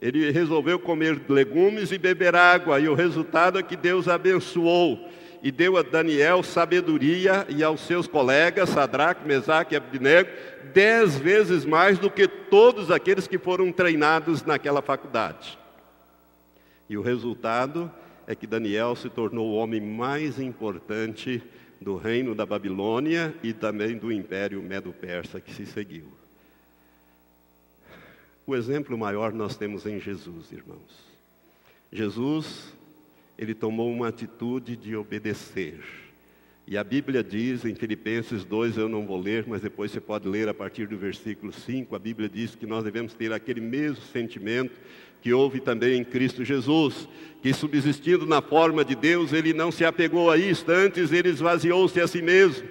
Ele 0.01 0.31
resolveu 0.31 0.79
comer 0.79 1.21
legumes 1.29 1.91
e 1.91 1.97
beber 1.97 2.35
água, 2.35 2.79
e 2.79 2.89
o 2.89 2.95
resultado 2.95 3.59
é 3.59 3.63
que 3.63 3.75
Deus 3.75 4.07
abençoou 4.07 5.07
e 5.43 5.51
deu 5.51 5.77
a 5.77 5.81
Daniel 5.81 6.43
sabedoria 6.43 7.45
e 7.49 7.63
aos 7.63 7.81
seus 7.81 8.07
colegas, 8.07 8.69
Sadraque, 8.69 9.27
Mesaque 9.27 9.73
e 9.73 9.77
Abdinego, 9.77 10.29
dez 10.73 11.17
vezes 11.17 11.65
mais 11.65 11.97
do 11.97 12.09
que 12.09 12.27
todos 12.27 12.91
aqueles 12.91 13.27
que 13.27 13.37
foram 13.37 13.71
treinados 13.71 14.43
naquela 14.43 14.81
faculdade. 14.81 15.57
E 16.89 16.97
o 16.97 17.01
resultado 17.01 17.91
é 18.27 18.35
que 18.35 18.45
Daniel 18.45 18.95
se 18.95 19.09
tornou 19.09 19.49
o 19.49 19.55
homem 19.55 19.81
mais 19.81 20.39
importante 20.39 21.41
do 21.79 21.97
reino 21.97 22.35
da 22.35 22.45
Babilônia 22.45 23.33
e 23.41 23.53
também 23.53 23.97
do 23.97 24.11
império 24.11 24.61
Medo-Persa 24.61 25.41
que 25.41 25.53
se 25.53 25.65
seguiu. 25.65 26.20
O 28.51 28.55
exemplo 28.57 28.97
maior 28.97 29.31
nós 29.31 29.55
temos 29.55 29.85
em 29.85 29.97
Jesus, 29.97 30.51
irmãos. 30.51 31.05
Jesus, 31.89 32.73
ele 33.39 33.53
tomou 33.53 33.89
uma 33.89 34.09
atitude 34.09 34.75
de 34.75 34.93
obedecer. 34.93 35.79
E 36.67 36.77
a 36.77 36.83
Bíblia 36.83 37.23
diz 37.23 37.63
em 37.63 37.73
Filipenses 37.73 38.43
2, 38.43 38.75
eu 38.75 38.89
não 38.89 39.05
vou 39.07 39.17
ler, 39.17 39.45
mas 39.47 39.61
depois 39.61 39.89
você 39.89 40.01
pode 40.01 40.27
ler 40.27 40.49
a 40.49 40.53
partir 40.53 40.85
do 40.85 40.97
versículo 40.97 41.53
5, 41.53 41.95
a 41.95 41.99
Bíblia 41.99 42.27
diz 42.27 42.53
que 42.53 42.65
nós 42.65 42.83
devemos 42.83 43.13
ter 43.13 43.31
aquele 43.31 43.61
mesmo 43.61 44.03
sentimento 44.11 44.77
que 45.21 45.31
houve 45.31 45.61
também 45.61 46.01
em 46.01 46.03
Cristo 46.03 46.43
Jesus, 46.43 47.07
que 47.41 47.53
subsistindo 47.53 48.25
na 48.25 48.41
forma 48.41 48.83
de 48.83 48.95
Deus, 48.95 49.31
ele 49.31 49.53
não 49.53 49.71
se 49.71 49.85
apegou 49.85 50.29
a 50.29 50.35
isto, 50.35 50.69
antes 50.69 51.13
ele 51.13 51.29
esvaziou-se 51.29 52.01
a 52.01 52.05
si 52.05 52.21
mesmo. 52.21 52.67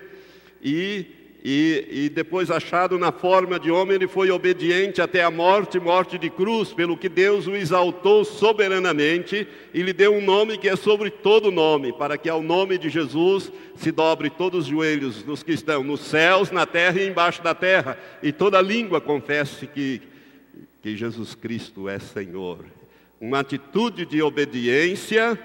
E 0.62 1.19
e, 1.42 1.86
e, 1.90 2.08
depois 2.10 2.50
achado 2.50 2.98
na 2.98 3.10
forma 3.10 3.58
de 3.58 3.70
homem, 3.70 3.94
ele 3.94 4.06
foi 4.06 4.30
obediente 4.30 5.00
até 5.00 5.24
a 5.24 5.30
morte, 5.30 5.80
morte 5.80 6.18
de 6.18 6.28
cruz, 6.28 6.74
pelo 6.74 6.98
que 6.98 7.08
Deus 7.08 7.46
o 7.46 7.56
exaltou 7.56 8.26
soberanamente 8.26 9.48
e 9.72 9.80
lhe 9.80 9.94
deu 9.94 10.12
um 10.14 10.20
nome 10.20 10.58
que 10.58 10.68
é 10.68 10.76
sobre 10.76 11.08
todo 11.08 11.50
nome, 11.50 11.94
para 11.94 12.18
que 12.18 12.28
ao 12.28 12.42
nome 12.42 12.76
de 12.76 12.90
Jesus 12.90 13.50
se 13.74 13.90
dobre 13.90 14.28
todos 14.28 14.64
os 14.64 14.66
joelhos 14.66 15.22
dos 15.22 15.42
que 15.42 15.52
estão 15.52 15.82
nos 15.82 16.00
céus, 16.00 16.50
na 16.50 16.66
terra 16.66 17.00
e 17.00 17.08
embaixo 17.08 17.42
da 17.42 17.54
terra, 17.54 17.98
e 18.22 18.32
toda 18.32 18.60
língua 18.60 19.00
confesse 19.00 19.66
que, 19.66 20.02
que 20.82 20.94
Jesus 20.94 21.34
Cristo 21.34 21.88
é 21.88 21.98
Senhor. 21.98 22.66
Uma 23.18 23.40
atitude 23.40 24.04
de 24.04 24.20
obediência 24.20 25.38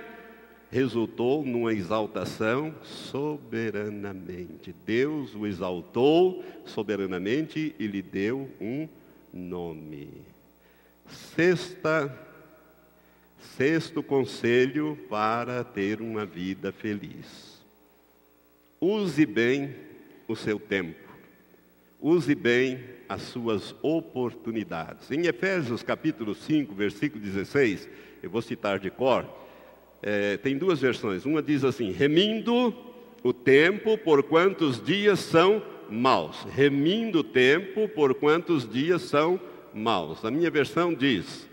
resultou 0.71 1.45
numa 1.45 1.73
exaltação 1.73 2.73
soberanamente. 2.84 4.73
Deus 4.86 5.34
o 5.36 5.45
exaltou 5.45 6.43
soberanamente 6.65 7.75
e 7.80 7.88
lhe 7.88 8.01
deu 8.01 8.49
um 8.60 8.88
nome. 9.34 10.10
Sexta, 11.10 12.13
sexto 13.58 14.01
conselho 14.01 14.97
para 15.10 15.63
ter 15.63 16.01
uma 16.01 16.25
vida 16.25 16.71
feliz. 16.71 17.56
Use 18.80 19.25
bem 19.25 19.75
o 20.28 20.36
seu 20.36 20.60
tempo. 20.60 21.06
Use 22.01 22.36
bem 22.36 22.80
as 23.08 23.21
suas 23.21 23.73
oportunidades. 23.82 25.10
Em 25.12 25.28
Efésios 25.28 25.82
capítulo 25.82 26.36
5, 26.36 26.73
versículo 26.73 27.23
16, 27.23 27.88
eu 28.21 28.30
vou 28.30 28.41
citar 28.41 28.80
de 28.80 28.89
cor, 28.89 29.25
é, 30.06 30.38
tem 30.38 30.56
duas 30.56 30.80
versões. 30.80 31.26
Uma 31.26 31.41
diz 31.41 31.63
assim: 31.63 31.91
remindo 31.91 32.72
o 33.24 33.34
tempo 33.34 33.98
por 33.98 34.22
quantos 34.22 34.82
dias 34.82 35.20
são 35.20 35.62
maus. 35.89 36.46
Remindo 36.54 37.20
o 37.20 37.24
tempo 37.24 37.89
por 37.89 38.13
quantos 38.13 38.70
dias 38.72 39.02
são 39.02 39.41
maus. 39.74 40.24
A 40.24 40.30
minha 40.30 40.52
versão 40.52 40.94
diz 40.94 41.48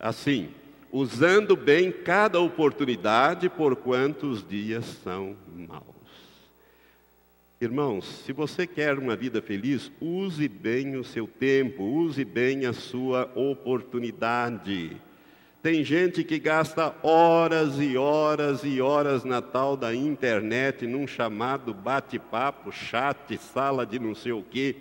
assim: 0.00 0.48
usando 0.90 1.54
bem 1.54 1.92
cada 1.92 2.40
oportunidade 2.40 3.48
por 3.48 3.76
quantos 3.76 4.46
dias 4.46 4.84
são 5.04 5.36
maus. 5.54 5.92
Irmãos, 7.60 8.24
se 8.26 8.32
você 8.32 8.66
quer 8.66 8.98
uma 8.98 9.14
vida 9.14 9.40
feliz, 9.40 9.92
use 10.00 10.48
bem 10.48 10.96
o 10.96 11.04
seu 11.04 11.28
tempo, 11.28 11.84
use 11.84 12.24
bem 12.24 12.66
a 12.66 12.72
sua 12.72 13.30
oportunidade. 13.36 14.96
Tem 15.62 15.84
gente 15.84 16.24
que 16.24 16.40
gasta 16.40 16.92
horas 17.04 17.78
e 17.78 17.96
horas 17.96 18.64
e 18.64 18.80
horas 18.80 19.22
na 19.22 19.40
tal 19.40 19.76
da 19.76 19.94
internet, 19.94 20.88
num 20.88 21.06
chamado 21.06 21.72
bate-papo, 21.72 22.72
chat, 22.72 23.38
sala 23.38 23.86
de 23.86 23.96
não 23.96 24.12
sei 24.12 24.32
o 24.32 24.42
quê, 24.42 24.74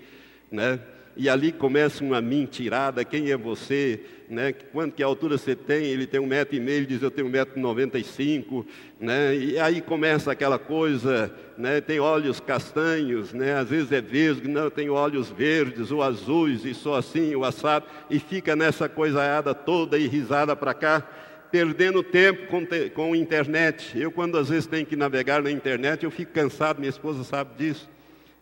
né? 0.49 0.79
E 1.15 1.27
ali 1.27 1.51
começa 1.51 2.03
uma 2.03 2.21
mentirada, 2.21 3.03
quem 3.03 3.31
é 3.31 3.37
você, 3.37 3.99
né? 4.29 4.53
Quanto 4.53 4.95
que 4.95 5.03
altura 5.03 5.37
você 5.37 5.55
tem? 5.55 5.85
Ele 5.85 6.07
tem 6.07 6.21
um 6.21 6.25
metro 6.25 6.55
e 6.55 6.59
meio, 6.59 6.77
ele 6.77 6.85
diz 6.85 7.01
eu 7.01 7.11
tenho 7.11 7.27
um 7.27 7.31
metro 7.31 7.59
e 7.59 7.61
noventa 7.61 7.99
e 7.99 8.03
cinco, 8.03 8.65
né? 8.99 9.35
E 9.35 9.59
aí 9.59 9.81
começa 9.81 10.31
aquela 10.31 10.57
coisa, 10.57 11.29
né? 11.57 11.81
Tem 11.81 11.99
olhos 11.99 12.39
castanhos, 12.39 13.33
né? 13.33 13.55
Às 13.55 13.69
vezes 13.69 13.91
é 13.91 13.99
vesgo, 13.99 14.47
não, 14.47 14.69
tem 14.69 14.89
olhos 14.89 15.29
verdes 15.29 15.91
ou 15.91 16.01
azuis 16.01 16.63
e 16.63 16.73
só 16.73 16.95
assim, 16.95 17.35
o 17.35 17.43
assado, 17.43 17.85
e 18.09 18.17
fica 18.17 18.55
nessa 18.55 18.87
coisaiada 18.87 19.53
toda 19.53 19.97
e 19.97 20.07
risada 20.07 20.55
para 20.55 20.73
cá, 20.73 21.05
perdendo 21.51 22.01
tempo 22.01 22.47
com, 22.47 22.65
te, 22.65 22.89
com 22.89 23.13
internet. 23.13 23.99
Eu 23.99 24.11
quando 24.11 24.37
às 24.37 24.47
vezes 24.47 24.65
tenho 24.65 24.85
que 24.85 24.95
navegar 24.95 25.43
na 25.43 25.51
internet, 25.51 26.05
eu 26.05 26.11
fico 26.11 26.31
cansado, 26.31 26.79
minha 26.79 26.89
esposa 26.89 27.25
sabe 27.25 27.51
disso. 27.57 27.89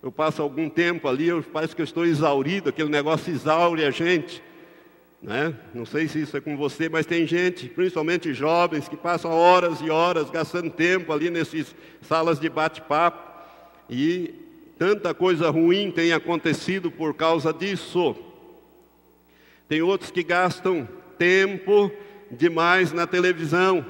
Eu 0.01 0.12
passo 0.12 0.41
algum 0.41 0.69
tempo 0.69 1.07
ali, 1.09 1.27
eu, 1.27 1.43
parece 1.43 1.75
que 1.75 1.81
eu 1.81 1.85
estou 1.85 2.05
exaurido, 2.05 2.69
aquele 2.69 2.89
negócio 2.89 3.33
exaure 3.33 3.83
a 3.83 3.91
gente. 3.91 4.41
Né? 5.21 5.54
Não 5.73 5.85
sei 5.85 6.08
se 6.08 6.21
isso 6.21 6.37
é 6.37 6.41
com 6.41 6.56
você, 6.56 6.87
mas 6.87 7.06
tem 7.06 7.27
gente, 7.27 7.67
principalmente 7.67 8.33
jovens, 8.33 8.87
que 8.87 8.95
passam 8.95 9.31
horas 9.31 9.81
e 9.81 9.89
horas 9.89 10.29
gastando 10.29 10.69
tempo 10.69 11.12
ali 11.12 11.29
nessas 11.29 11.75
salas 12.02 12.39
de 12.39 12.47
bate-papo. 12.47 13.27
E 13.89 14.33
tanta 14.77 15.13
coisa 15.13 15.50
ruim 15.50 15.91
tem 15.91 16.13
acontecido 16.13 16.89
por 16.89 17.13
causa 17.13 17.52
disso. 17.52 18.15
Tem 19.67 19.81
outros 19.81 20.12
que 20.12 20.23
gastam 20.23 20.87
tempo 21.17 21.91
demais 22.31 22.93
na 22.93 23.06
televisão, 23.06 23.85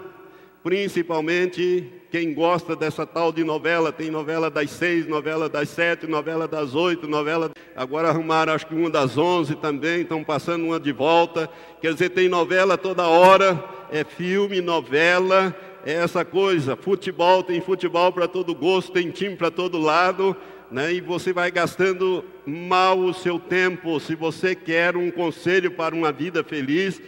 principalmente 0.64 1.99
quem 2.12 2.34
gosta 2.34 2.76
dessa 2.76 3.06
tal 3.06 3.32
de 3.32 3.44
novela, 3.44 3.92
tem 3.92 4.10
novela 4.10 4.50
das 4.50 4.72
seis, 4.72 5.08
novela 5.08 5.48
das 5.48 5.70
sete, 5.70 6.08
novela 6.08 6.48
das 6.48 6.74
oito, 6.74 7.08
novela. 7.08 7.52
Agora 7.76 8.10
arrumaram 8.10 8.54
acho 8.54 8.66
que 8.66 8.74
uma 8.74 8.90
das 8.90 9.18
onze 9.18 9.56
também, 9.56 10.02
estão 10.02 10.24
passando 10.24 10.66
uma 10.66 10.80
de 10.80 10.92
volta. 10.92 11.50
Quer 11.82 11.94
dizer, 11.94 12.10
tem 12.10 12.28
novela 12.28 12.78
toda 12.78 13.08
hora, 13.08 13.64
é 13.92 14.04
filme, 14.04 14.60
novela, 14.60 15.56
é 15.86 15.94
essa 15.94 16.26
coisa, 16.26 16.76
futebol, 16.76 17.44
tem 17.44 17.62
futebol 17.62 18.12
para 18.12 18.28
todo 18.28 18.56
gosto, 18.56 18.92
tem 18.92 19.12
time 19.12 19.36
para 19.36 19.52
todo 19.52 19.78
lado, 19.78 20.36
né? 20.72 20.92
e 20.94 21.02
você 21.02 21.32
vai 21.32 21.52
gastando 21.52 22.26
mal 22.46 22.98
o 22.98 23.14
seu 23.14 23.40
tempo. 23.40 24.00
Se 24.00 24.16
você 24.16 24.56
quer 24.56 24.98
um 24.98 25.12
conselho 25.12 25.72
para 25.72 25.94
uma 25.94 26.12
vida 26.12 26.44
feliz, 26.44 27.00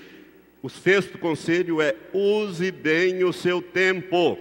o 0.62 0.70
sexto 0.70 1.18
conselho 1.18 1.82
é 1.82 1.96
use 2.14 2.72
bem 2.72 3.24
o 3.24 3.34
seu 3.34 3.64
tempo. 3.64 4.38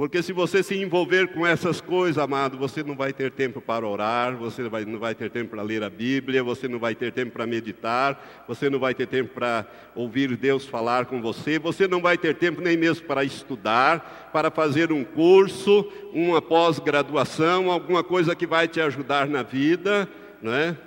Porque 0.00 0.22
se 0.22 0.32
você 0.32 0.62
se 0.62 0.74
envolver 0.74 1.28
com 1.28 1.46
essas 1.46 1.78
coisas, 1.78 2.16
amado, 2.16 2.56
você 2.56 2.82
não 2.82 2.96
vai 2.96 3.12
ter 3.12 3.30
tempo 3.30 3.60
para 3.60 3.86
orar, 3.86 4.34
você 4.34 4.62
não 4.62 4.70
vai, 4.70 4.82
não 4.86 4.98
vai 4.98 5.14
ter 5.14 5.30
tempo 5.30 5.50
para 5.50 5.60
ler 5.60 5.82
a 5.82 5.90
Bíblia, 5.90 6.42
você 6.42 6.66
não 6.66 6.78
vai 6.78 6.94
ter 6.94 7.12
tempo 7.12 7.32
para 7.32 7.46
meditar, 7.46 8.44
você 8.48 8.70
não 8.70 8.78
vai 8.78 8.94
ter 8.94 9.06
tempo 9.06 9.34
para 9.34 9.66
ouvir 9.94 10.34
Deus 10.38 10.64
falar 10.64 11.04
com 11.04 11.20
você, 11.20 11.58
você 11.58 11.86
não 11.86 12.00
vai 12.00 12.16
ter 12.16 12.34
tempo 12.34 12.62
nem 12.62 12.78
mesmo 12.78 13.06
para 13.06 13.24
estudar, 13.24 14.30
para 14.32 14.50
fazer 14.50 14.90
um 14.90 15.04
curso, 15.04 15.86
uma 16.14 16.40
pós-graduação, 16.40 17.70
alguma 17.70 18.02
coisa 18.02 18.34
que 18.34 18.46
vai 18.46 18.66
te 18.66 18.80
ajudar 18.80 19.28
na 19.28 19.42
vida, 19.42 20.08
não 20.40 20.54
é? 20.54 20.78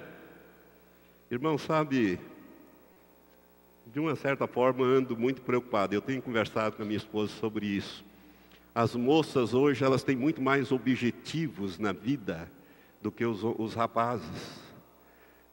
Irmão, 1.30 1.56
sabe, 1.60 2.20
de 3.94 4.00
uma 4.00 4.16
certa 4.16 4.48
forma 4.48 4.84
ando 4.84 5.16
muito 5.16 5.40
preocupado. 5.44 5.94
Eu 5.94 6.02
tenho 6.02 6.20
conversado 6.20 6.78
com 6.78 6.82
a 6.82 6.86
minha 6.86 6.98
esposa 6.98 7.32
sobre 7.40 7.68
isso. 7.68 8.04
As 8.76 8.96
moças 8.96 9.54
hoje, 9.54 9.84
elas 9.84 10.04
têm 10.04 10.16
muito 10.16 10.42
mais 10.42 10.72
objetivos 10.72 11.78
na 11.78 11.92
vida 11.92 12.52
do 13.02 13.12
que 13.12 13.24
os, 13.24 13.44
os 13.44 13.76
rapazes. 13.76 14.64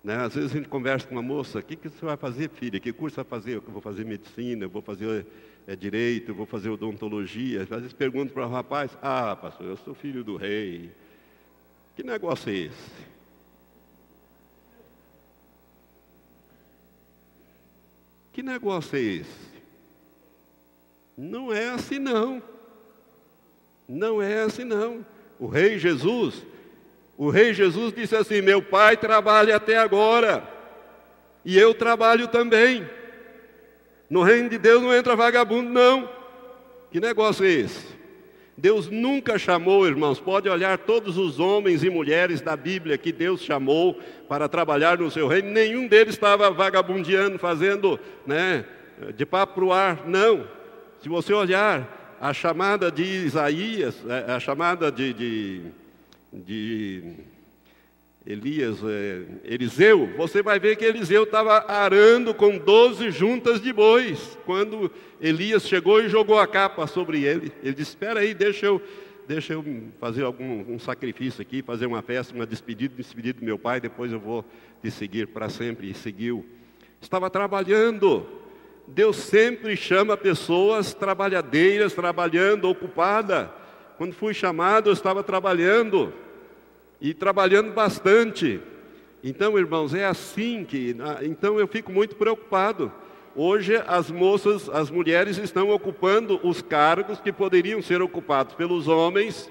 Né? 0.02 0.16
Às 0.16 0.34
vezes 0.34 0.52
a 0.52 0.56
gente 0.56 0.68
conversa 0.68 1.06
com 1.06 1.14
uma 1.14 1.22
moça, 1.22 1.58
o 1.58 1.62
que, 1.62 1.76
que 1.76 1.90
você 1.90 2.04
vai 2.04 2.16
fazer, 2.16 2.48
filha? 2.48 2.80
Que 2.80 2.92
curso 2.92 3.16
vai 3.16 3.24
fazer? 3.24 3.56
Eu 3.56 3.60
vou 3.60 3.82
fazer 3.82 4.06
medicina, 4.06 4.64
eu 4.64 4.70
vou 4.70 4.80
fazer 4.80 5.26
é, 5.66 5.76
direito, 5.76 6.30
eu 6.30 6.34
vou 6.34 6.46
fazer 6.46 6.70
odontologia. 6.70 7.62
Às 7.62 7.68
vezes 7.68 7.92
pergunto 7.92 8.32
para 8.32 8.46
o 8.46 8.50
rapaz, 8.50 8.90
ah, 9.02 9.36
pastor, 9.36 9.66
eu 9.66 9.76
sou 9.76 9.94
filho 9.94 10.24
do 10.24 10.36
rei. 10.36 10.90
Que 11.94 12.02
negócio 12.02 12.50
é 12.50 12.56
esse? 12.56 13.10
Que 18.32 18.42
negócio 18.42 18.96
é 18.96 19.02
esse? 19.02 19.50
Não 21.18 21.52
é 21.52 21.68
assim 21.68 21.98
não. 21.98 22.42
Não 23.90 24.22
é 24.22 24.42
assim 24.42 24.62
não. 24.62 25.04
O 25.36 25.48
rei 25.48 25.76
Jesus, 25.76 26.46
o 27.18 27.28
rei 27.28 27.52
Jesus 27.52 27.92
disse 27.92 28.14
assim: 28.14 28.40
Meu 28.40 28.62
pai 28.62 28.96
trabalha 28.96 29.56
até 29.56 29.76
agora, 29.76 30.44
e 31.44 31.58
eu 31.58 31.74
trabalho 31.74 32.28
também. 32.28 32.88
No 34.08 34.22
reino 34.22 34.48
de 34.48 34.58
Deus 34.58 34.80
não 34.80 34.94
entra 34.94 35.16
vagabundo, 35.16 35.68
não. 35.68 36.08
Que 36.92 37.00
negócio 37.00 37.44
é 37.44 37.50
esse? 37.50 37.84
Deus 38.56 38.88
nunca 38.88 39.38
chamou, 39.38 39.86
irmãos, 39.86 40.20
pode 40.20 40.48
olhar 40.48 40.78
todos 40.78 41.18
os 41.18 41.40
homens 41.40 41.82
e 41.82 41.90
mulheres 41.90 42.40
da 42.40 42.56
Bíblia 42.56 42.98
que 42.98 43.10
Deus 43.10 43.40
chamou 43.40 43.98
para 44.28 44.48
trabalhar 44.48 44.98
no 44.98 45.10
seu 45.10 45.26
reino, 45.26 45.50
nenhum 45.50 45.88
deles 45.88 46.14
estava 46.14 46.50
vagabundeando, 46.50 47.38
fazendo 47.38 47.98
né, 48.26 48.64
de 49.16 49.26
papo 49.26 49.54
para 49.54 49.64
o 49.64 49.72
ar, 49.72 50.06
não. 50.06 50.46
Se 51.00 51.08
você 51.08 51.32
olhar 51.32 51.99
a 52.20 52.34
chamada 52.34 52.92
de 52.92 53.02
Isaías, 53.02 53.96
é, 54.06 54.32
a 54.32 54.38
chamada 54.38 54.92
de, 54.92 55.14
de, 55.14 55.62
de 56.30 57.14
Elias, 58.26 58.78
é, 58.84 59.22
Eliseu, 59.42 60.06
você 60.18 60.42
vai 60.42 60.60
ver 60.60 60.76
que 60.76 60.84
Eliseu 60.84 61.22
estava 61.22 61.64
arando 61.66 62.34
com 62.34 62.58
doze 62.58 63.10
juntas 63.10 63.58
de 63.58 63.72
bois, 63.72 64.38
quando 64.44 64.92
Elias 65.18 65.66
chegou 65.66 66.02
e 66.02 66.10
jogou 66.10 66.38
a 66.38 66.46
capa 66.46 66.86
sobre 66.86 67.24
ele. 67.24 67.50
Ele 67.62 67.72
disse: 67.72 67.92
Espera 67.92 68.20
aí, 68.20 68.34
deixa 68.34 68.66
eu, 68.66 68.82
deixa 69.26 69.54
eu 69.54 69.64
fazer 69.98 70.22
algum 70.22 70.70
um 70.70 70.78
sacrifício 70.78 71.40
aqui, 71.40 71.62
fazer 71.62 71.86
uma 71.86 72.02
festa, 72.02 72.34
uma 72.34 72.46
despedida, 72.46 72.94
despedida 72.94 73.40
do 73.40 73.46
meu 73.46 73.58
pai, 73.58 73.80
depois 73.80 74.12
eu 74.12 74.20
vou 74.20 74.44
te 74.82 74.90
seguir 74.90 75.26
para 75.28 75.48
sempre. 75.48 75.88
E 75.88 75.94
seguiu. 75.94 76.44
Estava 77.00 77.30
trabalhando, 77.30 78.26
Deus 78.92 79.16
sempre 79.16 79.76
chama 79.76 80.16
pessoas 80.16 80.92
trabalhadeiras, 80.92 81.94
trabalhando, 81.94 82.68
ocupada. 82.68 83.50
Quando 83.96 84.14
fui 84.14 84.34
chamado, 84.34 84.90
eu 84.90 84.92
estava 84.92 85.22
trabalhando 85.22 86.12
e 87.00 87.14
trabalhando 87.14 87.72
bastante. 87.72 88.60
Então, 89.22 89.56
irmãos, 89.56 89.94
é 89.94 90.04
assim 90.04 90.64
que. 90.64 90.96
Então, 91.22 91.60
eu 91.60 91.68
fico 91.68 91.92
muito 91.92 92.16
preocupado. 92.16 92.92
Hoje, 93.36 93.80
as 93.86 94.10
moças, 94.10 94.68
as 94.68 94.90
mulheres 94.90 95.38
estão 95.38 95.70
ocupando 95.70 96.40
os 96.42 96.60
cargos 96.60 97.20
que 97.20 97.32
poderiam 97.32 97.80
ser 97.80 98.02
ocupados 98.02 98.56
pelos 98.56 98.88
homens, 98.88 99.48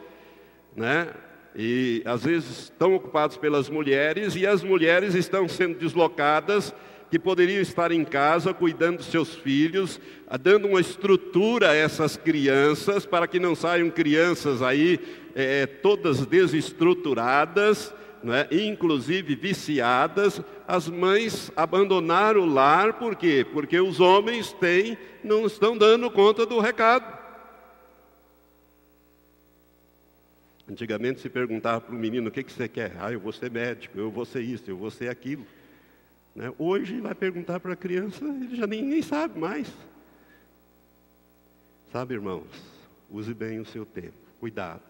né? 0.76 1.14
E 1.56 2.04
às 2.06 2.26
vezes 2.26 2.64
estão 2.64 2.94
ocupados 2.94 3.38
pelas 3.38 3.70
mulheres 3.70 4.36
e 4.36 4.46
as 4.46 4.62
mulheres 4.64 5.16
estão 5.16 5.48
sendo 5.48 5.80
deslocadas 5.80 6.74
que 7.10 7.18
poderiam 7.18 7.62
estar 7.62 7.92
em 7.92 8.06
casa 8.06 8.54
cuidando 8.54 8.98
dos 8.98 9.08
seus 9.08 9.34
filhos, 9.34 10.00
dando 10.42 10.68
uma 10.68 10.80
estrutura 10.80 11.72
a 11.72 11.76
essas 11.76 12.16
crianças, 12.16 13.06
para 13.06 13.28
que 13.28 13.40
não 13.40 13.56
saiam 13.56 13.90
crianças 13.90 14.62
aí 14.62 15.00
é, 15.34 15.66
todas 15.66 16.26
desestruturadas, 16.26 17.94
né, 18.24 18.48
inclusive 18.52 19.36
viciadas. 19.36 20.42
As 20.68 20.88
mães 20.88 21.52
abandonaram 21.56 22.42
o 22.42 22.54
lar, 22.54 22.94
por 22.94 23.16
quê? 23.16 23.46
Porque 23.52 23.80
os 23.80 24.00
homens 24.00 24.54
têm, 24.54 24.98
não 25.24 25.48
estão 25.48 25.78
dando 25.78 26.12
conta 26.12 26.46
do 26.46 26.60
recado. 26.60 27.18
Antigamente 30.70 31.20
se 31.20 31.30
perguntava 31.30 31.82
para 31.82 31.96
o 31.96 31.98
menino: 31.98 32.30
o 32.30 32.32
que, 32.32 32.44
que 32.44 32.54
você 32.54 32.68
quer? 32.68 32.96
Ah, 33.00 33.12
eu 33.12 33.20
vou 33.20 33.34
ser 33.34 33.50
médico, 33.50 33.98
eu 33.98 34.12
vou 34.12 34.24
ser 34.24 34.42
isso, 34.42 34.70
eu 34.70 34.78
vou 34.78 34.92
ser 34.92 35.10
aquilo. 35.10 35.44
Né? 36.36 36.54
Hoje 36.58 37.00
vai 37.02 37.16
perguntar 37.16 37.60
para 37.60 37.74
a 37.74 37.76
criança, 37.76 38.24
ele 38.26 38.56
já 38.56 38.68
nem, 38.68 38.84
nem 38.84 39.02
sabe 39.02 39.40
mais. 39.40 39.68
Sabe, 41.92 42.14
irmãos, 42.14 42.48
use 43.10 43.34
bem 43.34 43.60
o 43.60 43.66
seu 43.66 43.86
tempo, 43.86 44.18
cuidado. 44.40 44.82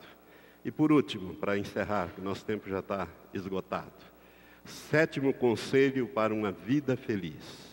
E 0.64 0.72
por 0.72 0.92
último, 0.92 1.34
para 1.36 1.58
encerrar, 1.58 2.10
que 2.14 2.22
nosso 2.22 2.44
tempo 2.44 2.70
já 2.70 2.80
está 2.80 3.08
esgotado. 3.34 3.92
Sétimo 4.66 5.34
conselho 5.34 6.08
para 6.08 6.34
uma 6.34 6.52
vida 6.52 6.98
feliz. 6.98 7.70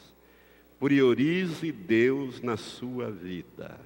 Priorize 0.79 1.73
Deus 1.73 2.41
na 2.41 2.57
sua 2.57 3.11
vida. 3.11 3.79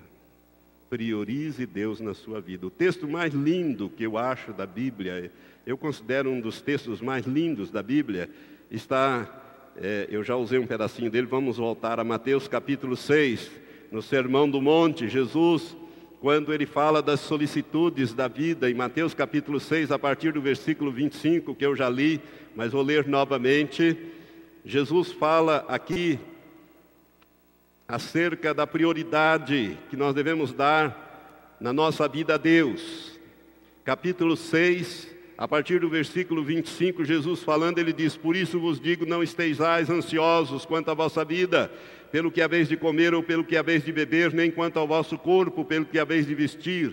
Priorize 0.90 1.64
Deus 1.64 2.00
na 2.00 2.14
sua 2.14 2.40
vida. 2.40 2.66
O 2.66 2.70
texto 2.70 3.08
mais 3.08 3.32
lindo 3.32 3.88
que 3.88 4.04
eu 4.04 4.18
acho 4.18 4.52
da 4.52 4.66
Bíblia, 4.66 5.32
eu 5.64 5.78
considero 5.78 6.30
um 6.30 6.40
dos 6.40 6.60
textos 6.60 7.00
mais 7.00 7.24
lindos 7.26 7.70
da 7.70 7.82
Bíblia, 7.82 8.28
está 8.70 9.39
é, 9.76 10.06
eu 10.10 10.22
já 10.22 10.36
usei 10.36 10.58
um 10.58 10.66
pedacinho 10.66 11.10
dele, 11.10 11.26
vamos 11.26 11.56
voltar 11.56 12.00
a 12.00 12.04
Mateus 12.04 12.48
capítulo 12.48 12.96
6, 12.96 13.50
no 13.90 14.02
Sermão 14.02 14.48
do 14.48 14.60
Monte, 14.60 15.08
Jesus, 15.08 15.76
quando 16.20 16.52
ele 16.52 16.66
fala 16.66 17.00
das 17.00 17.20
solicitudes 17.20 18.12
da 18.12 18.28
vida, 18.28 18.70
em 18.70 18.74
Mateus 18.74 19.14
capítulo 19.14 19.58
6, 19.58 19.90
a 19.90 19.98
partir 19.98 20.32
do 20.32 20.40
versículo 20.40 20.92
25, 20.92 21.54
que 21.54 21.64
eu 21.64 21.74
já 21.74 21.88
li, 21.88 22.20
mas 22.54 22.72
vou 22.72 22.82
ler 22.82 23.06
novamente, 23.06 23.96
Jesus 24.64 25.12
fala 25.12 25.64
aqui 25.68 26.18
acerca 27.88 28.52
da 28.54 28.66
prioridade 28.66 29.76
que 29.88 29.96
nós 29.96 30.14
devemos 30.14 30.52
dar 30.52 31.56
na 31.60 31.72
nossa 31.72 32.06
vida 32.06 32.34
a 32.34 32.36
Deus. 32.36 33.18
Capítulo 33.84 34.36
6, 34.36 35.09
a 35.40 35.48
partir 35.48 35.80
do 35.80 35.88
versículo 35.88 36.44
25, 36.44 37.02
Jesus 37.02 37.42
falando, 37.42 37.78
ele 37.78 37.94
diz: 37.94 38.14
Por 38.14 38.36
isso 38.36 38.60
vos 38.60 38.78
digo, 38.78 39.06
não 39.06 39.22
estejais 39.22 39.88
ansiosos 39.88 40.66
quanto 40.66 40.90
à 40.90 40.94
vossa 40.94 41.24
vida, 41.24 41.72
pelo 42.12 42.30
que 42.30 42.42
haveis 42.42 42.68
de 42.68 42.76
comer 42.76 43.14
ou 43.14 43.22
pelo 43.22 43.42
que 43.42 43.56
haveis 43.56 43.82
de 43.82 43.90
beber, 43.90 44.34
nem 44.34 44.50
quanto 44.50 44.78
ao 44.78 44.86
vosso 44.86 45.16
corpo, 45.16 45.64
pelo 45.64 45.86
que 45.86 45.98
haveis 45.98 46.26
de 46.26 46.34
vestir. 46.34 46.92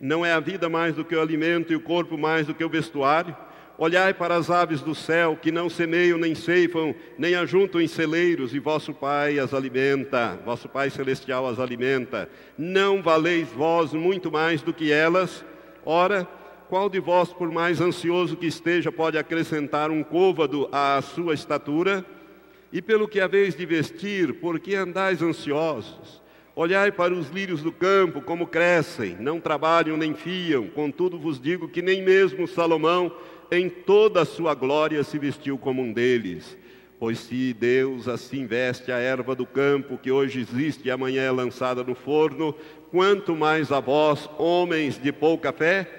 Não 0.00 0.24
é 0.24 0.32
a 0.32 0.38
vida 0.38 0.68
mais 0.68 0.94
do 0.94 1.04
que 1.04 1.16
o 1.16 1.20
alimento 1.20 1.72
e 1.72 1.76
o 1.76 1.80
corpo 1.80 2.16
mais 2.16 2.46
do 2.46 2.54
que 2.54 2.62
o 2.62 2.68
vestuário? 2.68 3.36
Olhai 3.76 4.14
para 4.14 4.36
as 4.36 4.48
aves 4.48 4.80
do 4.80 4.94
céu, 4.94 5.36
que 5.36 5.50
não 5.50 5.68
semeiam, 5.68 6.18
nem 6.18 6.36
ceifam, 6.36 6.94
nem 7.18 7.34
ajuntam 7.34 7.80
em 7.80 7.88
celeiros, 7.88 8.54
e 8.54 8.60
vosso 8.60 8.94
Pai 8.94 9.40
as 9.40 9.52
alimenta, 9.52 10.38
vosso 10.44 10.68
Pai 10.68 10.88
celestial 10.88 11.48
as 11.48 11.58
alimenta. 11.58 12.30
Não 12.56 13.02
valeis 13.02 13.48
vós 13.48 13.92
muito 13.92 14.30
mais 14.30 14.62
do 14.62 14.72
que 14.72 14.92
elas? 14.92 15.44
Ora, 15.84 16.28
qual 16.68 16.90
de 16.90 17.00
vós, 17.00 17.32
por 17.32 17.50
mais 17.50 17.80
ansioso 17.80 18.36
que 18.36 18.46
esteja, 18.46 18.92
pode 18.92 19.16
acrescentar 19.16 19.90
um 19.90 20.02
côvado 20.02 20.68
à 20.70 21.00
sua 21.00 21.32
estatura? 21.32 22.04
E 22.70 22.82
pelo 22.82 23.08
que 23.08 23.20
haveis 23.20 23.56
de 23.56 23.64
vestir, 23.64 24.34
por 24.34 24.60
que 24.60 24.74
andais 24.74 25.22
ansiosos? 25.22 26.22
Olhai 26.54 26.92
para 26.92 27.14
os 27.14 27.30
lírios 27.30 27.62
do 27.62 27.72
campo, 27.72 28.20
como 28.20 28.46
crescem, 28.46 29.16
não 29.18 29.40
trabalham 29.40 29.96
nem 29.96 30.12
fiam, 30.12 30.66
contudo 30.66 31.18
vos 31.18 31.40
digo 31.40 31.68
que 31.68 31.80
nem 31.80 32.02
mesmo 32.02 32.46
Salomão, 32.46 33.10
em 33.50 33.70
toda 33.70 34.22
a 34.22 34.26
sua 34.26 34.54
glória, 34.54 35.02
se 35.02 35.18
vestiu 35.18 35.56
como 35.56 35.80
um 35.80 35.92
deles. 35.92 36.58
Pois 37.00 37.20
se 37.20 37.54
Deus 37.54 38.08
assim 38.08 38.44
veste 38.44 38.90
a 38.90 38.98
erva 38.98 39.34
do 39.34 39.46
campo, 39.46 39.96
que 39.96 40.10
hoje 40.10 40.40
existe 40.40 40.88
e 40.88 40.90
amanhã 40.90 41.22
é 41.22 41.30
lançada 41.30 41.82
no 41.82 41.94
forno, 41.94 42.54
quanto 42.90 43.36
mais 43.36 43.70
a 43.70 43.80
vós, 43.80 44.28
homens 44.36 45.00
de 45.00 45.12
pouca 45.12 45.52
fé? 45.52 45.97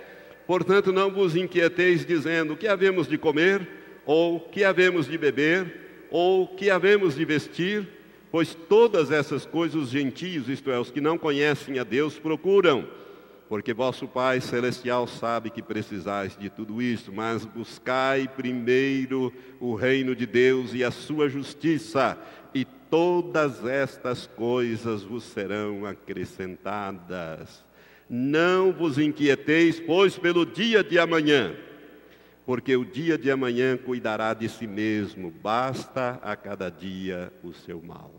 Portanto, 0.49 0.91
não 0.91 1.11
vos 1.11 1.35
inquieteis 1.35 2.03
dizendo: 2.03 2.57
que 2.57 2.67
havemos 2.67 3.07
de 3.07 3.19
comer, 3.19 3.67
ou 4.03 4.39
que 4.39 4.63
havemos 4.63 5.05
de 5.05 5.15
beber, 5.15 6.07
ou 6.09 6.47
que 6.47 6.71
havemos 6.71 7.13
de 7.13 7.23
vestir, 7.23 7.87
pois 8.31 8.55
todas 8.55 9.11
essas 9.11 9.45
coisas 9.45 9.79
os 9.79 9.89
gentios, 9.91 10.49
isto 10.49 10.71
é, 10.71 10.79
os 10.79 10.89
que 10.89 10.99
não 10.99 11.19
conhecem 11.19 11.77
a 11.77 11.83
Deus, 11.83 12.17
procuram 12.17 12.87
porque 13.47 13.73
vosso 13.75 14.07
Pai 14.07 14.41
Celestial 14.41 15.05
sabe 15.07 15.51
que 15.51 15.61
precisais 15.61 16.35
de 16.35 16.49
tudo 16.49 16.81
isso, 16.81 17.11
mas 17.13 17.45
buscai 17.45 18.27
primeiro 18.27 19.31
o 19.59 19.75
reino 19.75 20.15
de 20.15 20.25
Deus 20.25 20.73
e 20.73 20.83
a 20.83 20.89
sua 20.89 21.29
justiça, 21.29 22.17
e 22.55 22.65
todas 22.65 23.63
estas 23.65 24.25
coisas 24.25 25.03
vos 25.03 25.23
serão 25.23 25.85
acrescentadas. 25.85 27.68
Não 28.09 28.73
vos 28.73 28.97
inquieteis, 28.97 29.79
pois, 29.79 30.17
pelo 30.17 30.45
dia 30.45 30.83
de 30.83 30.97
amanhã, 30.97 31.55
porque 32.45 32.75
o 32.75 32.83
dia 32.83 33.17
de 33.17 33.29
amanhã 33.29 33.77
cuidará 33.77 34.33
de 34.33 34.49
si 34.49 34.65
mesmo, 34.65 35.29
basta 35.29 36.19
a 36.23 36.35
cada 36.35 36.69
dia 36.69 37.31
o 37.43 37.53
seu 37.53 37.79
mal. 37.81 38.11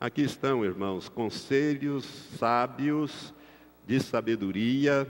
Aqui 0.00 0.22
estão, 0.22 0.64
irmãos, 0.64 1.08
conselhos 1.08 2.04
sábios 2.36 3.32
de 3.86 4.00
sabedoria 4.00 5.06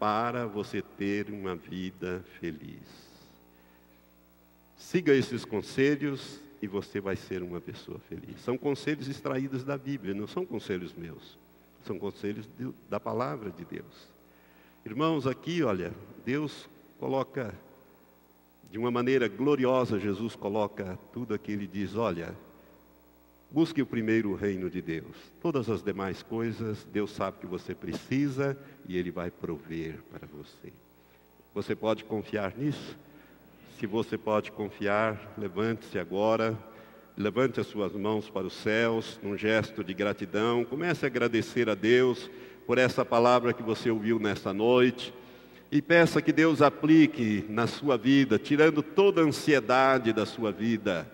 para 0.00 0.44
você 0.46 0.82
ter 0.82 1.30
uma 1.30 1.54
vida 1.54 2.24
feliz. 2.40 3.04
Siga 4.76 5.14
esses 5.14 5.44
conselhos 5.44 6.40
e 6.60 6.66
você 6.66 7.00
vai 7.00 7.14
ser 7.14 7.44
uma 7.44 7.60
pessoa 7.60 8.00
feliz. 8.08 8.40
São 8.40 8.58
conselhos 8.58 9.06
extraídos 9.06 9.62
da 9.62 9.78
Bíblia, 9.78 10.12
não 10.12 10.26
são 10.26 10.44
conselhos 10.44 10.92
meus. 10.94 11.38
São 11.84 11.98
conselhos 11.98 12.48
de, 12.58 12.72
da 12.88 12.98
palavra 12.98 13.50
de 13.50 13.64
Deus. 13.64 14.08
Irmãos, 14.84 15.26
aqui, 15.26 15.62
olha, 15.62 15.92
Deus 16.24 16.68
coloca 16.98 17.54
de 18.70 18.78
uma 18.78 18.90
maneira 18.90 19.28
gloriosa, 19.28 20.00
Jesus 20.00 20.34
coloca 20.34 20.98
tudo 21.12 21.34
aqui, 21.34 21.52
ele 21.52 21.66
diz, 21.66 21.94
olha, 21.94 22.34
Busque 23.54 23.80
o 23.80 23.86
primeiro 23.86 24.34
reino 24.34 24.68
de 24.68 24.82
Deus. 24.82 25.14
Todas 25.40 25.70
as 25.70 25.80
demais 25.80 26.24
coisas, 26.24 26.84
Deus 26.92 27.12
sabe 27.12 27.38
que 27.38 27.46
você 27.46 27.72
precisa 27.72 28.58
e 28.88 28.98
Ele 28.98 29.12
vai 29.12 29.30
prover 29.30 30.00
para 30.10 30.26
você. 30.26 30.72
Você 31.54 31.76
pode 31.76 32.02
confiar 32.02 32.52
nisso? 32.56 32.96
Se 33.78 33.86
você 33.86 34.18
pode 34.18 34.50
confiar, 34.50 35.34
levante-se 35.38 36.00
agora, 36.00 36.58
levante 37.16 37.60
as 37.60 37.66
suas 37.66 37.92
mãos 37.92 38.28
para 38.28 38.46
os 38.46 38.54
céus, 38.54 39.18
num 39.22 39.36
gesto 39.36 39.84
de 39.84 39.94
gratidão. 39.94 40.64
Comece 40.64 41.04
a 41.04 41.08
agradecer 41.08 41.68
a 41.68 41.74
Deus 41.74 42.30
por 42.66 42.78
essa 42.78 43.04
palavra 43.04 43.52
que 43.52 43.62
você 43.62 43.90
ouviu 43.90 44.18
nesta 44.18 44.52
noite. 44.52 45.12
E 45.70 45.82
peça 45.82 46.22
que 46.22 46.32
Deus 46.32 46.62
aplique 46.62 47.44
na 47.48 47.66
sua 47.66 47.96
vida, 47.96 48.38
tirando 48.38 48.82
toda 48.82 49.20
a 49.20 49.24
ansiedade 49.24 50.12
da 50.12 50.24
sua 50.26 50.52
vida 50.52 51.06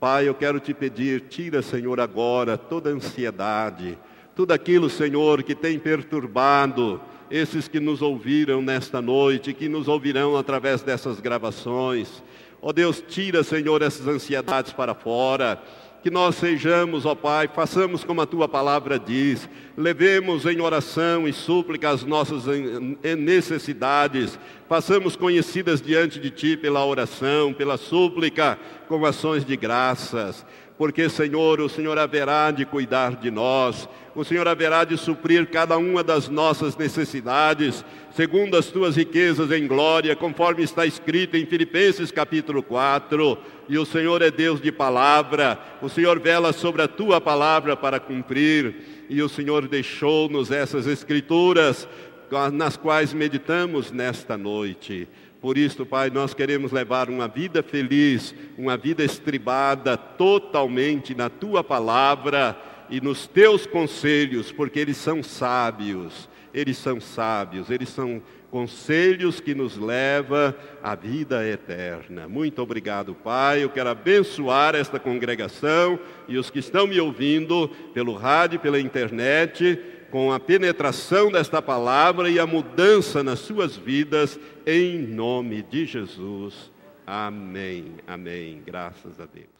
Pai, 0.00 0.28
eu 0.28 0.34
quero 0.34 0.60
te 0.60 0.72
pedir, 0.72 1.22
tira, 1.22 1.60
Senhor, 1.60 1.98
agora 1.98 2.56
toda 2.56 2.88
ansiedade, 2.88 3.98
tudo 4.32 4.52
aquilo, 4.52 4.88
Senhor, 4.88 5.42
que 5.42 5.56
tem 5.56 5.76
perturbado 5.76 7.00
esses 7.28 7.66
que 7.66 7.80
nos 7.80 8.00
ouviram 8.00 8.62
nesta 8.62 9.02
noite, 9.02 9.52
que 9.52 9.68
nos 9.68 9.88
ouvirão 9.88 10.36
através 10.36 10.82
dessas 10.82 11.18
gravações. 11.18 12.22
Ó 12.60 12.72
Deus, 12.72 13.02
tira, 13.06 13.42
Senhor, 13.42 13.82
essas 13.82 14.06
ansiedades 14.06 14.72
para 14.72 14.94
fora. 14.94 15.62
Que 16.02 16.10
nós 16.10 16.36
sejamos, 16.36 17.04
ó 17.04 17.14
Pai, 17.14 17.48
façamos 17.48 18.04
como 18.04 18.20
a 18.20 18.26
tua 18.26 18.48
palavra 18.48 19.00
diz, 19.00 19.48
levemos 19.76 20.46
em 20.46 20.60
oração 20.60 21.26
e 21.26 21.32
súplica 21.32 21.90
as 21.90 22.04
nossas 22.04 22.44
necessidades, 23.18 24.38
façamos 24.68 25.16
conhecidas 25.16 25.82
diante 25.82 26.20
de 26.20 26.30
ti 26.30 26.56
pela 26.56 26.86
oração, 26.86 27.52
pela 27.52 27.76
súplica, 27.76 28.56
com 28.86 29.04
ações 29.04 29.44
de 29.44 29.56
graças, 29.56 30.46
porque, 30.78 31.08
Senhor, 31.08 31.60
o 31.60 31.68
Senhor 31.68 31.98
haverá 31.98 32.52
de 32.52 32.64
cuidar 32.64 33.16
de 33.16 33.32
nós, 33.32 33.88
o 34.14 34.24
Senhor 34.24 34.46
haverá 34.46 34.84
de 34.84 34.96
suprir 34.96 35.48
cada 35.48 35.76
uma 35.76 36.04
das 36.04 36.28
nossas 36.28 36.76
necessidades, 36.76 37.84
segundo 38.12 38.56
as 38.56 38.66
tuas 38.66 38.94
riquezas 38.96 39.50
em 39.50 39.66
glória, 39.66 40.14
conforme 40.14 40.62
está 40.62 40.86
escrito 40.86 41.36
em 41.36 41.46
Filipenses 41.46 42.12
capítulo 42.12 42.62
4. 42.62 43.36
E 43.68 43.76
o 43.76 43.84
Senhor 43.84 44.22
é 44.22 44.30
Deus 44.30 44.60
de 44.60 44.70
palavra, 44.70 45.58
o 45.82 45.88
Senhor 45.88 46.20
vela 46.20 46.52
sobre 46.52 46.80
a 46.80 46.88
tua 46.88 47.20
palavra 47.20 47.76
para 47.76 47.98
cumprir, 47.98 49.06
e 49.10 49.20
o 49.20 49.28
Senhor 49.28 49.66
deixou-nos 49.66 50.52
essas 50.52 50.86
escrituras 50.86 51.88
nas 52.52 52.76
quais 52.76 53.12
meditamos 53.12 53.90
nesta 53.90 54.36
noite. 54.36 55.08
Por 55.40 55.56
isso, 55.56 55.86
Pai, 55.86 56.10
nós 56.10 56.34
queremos 56.34 56.72
levar 56.72 57.08
uma 57.08 57.28
vida 57.28 57.62
feliz, 57.62 58.34
uma 58.56 58.76
vida 58.76 59.04
estribada 59.04 59.96
totalmente 59.96 61.14
na 61.14 61.30
tua 61.30 61.62
palavra 61.62 62.60
e 62.90 63.00
nos 63.00 63.26
teus 63.28 63.64
conselhos, 63.64 64.50
porque 64.50 64.80
eles 64.80 64.96
são 64.96 65.22
sábios, 65.22 66.28
eles 66.52 66.76
são 66.76 67.00
sábios, 67.00 67.70
eles 67.70 67.88
são 67.88 68.20
conselhos 68.50 69.40
que 69.40 69.54
nos 69.54 69.76
levam 69.76 70.52
à 70.82 70.94
vida 70.94 71.46
eterna. 71.46 72.26
Muito 72.26 72.60
obrigado, 72.60 73.14
Pai. 73.14 73.62
Eu 73.62 73.68
quero 73.68 73.90
abençoar 73.90 74.74
esta 74.74 74.98
congregação 74.98 76.00
e 76.26 76.36
os 76.36 76.50
que 76.50 76.58
estão 76.58 76.86
me 76.86 76.98
ouvindo 76.98 77.68
pelo 77.92 78.14
rádio, 78.14 78.58
pela 78.58 78.80
internet 78.80 79.78
com 80.10 80.32
a 80.32 80.40
penetração 80.40 81.30
desta 81.30 81.60
palavra 81.60 82.30
e 82.30 82.38
a 82.38 82.46
mudança 82.46 83.22
nas 83.22 83.40
suas 83.40 83.76
vidas, 83.76 84.38
em 84.66 84.98
nome 84.98 85.62
de 85.62 85.84
Jesus. 85.84 86.70
Amém. 87.06 87.96
Amém. 88.06 88.62
Graças 88.64 89.20
a 89.20 89.26
Deus. 89.26 89.57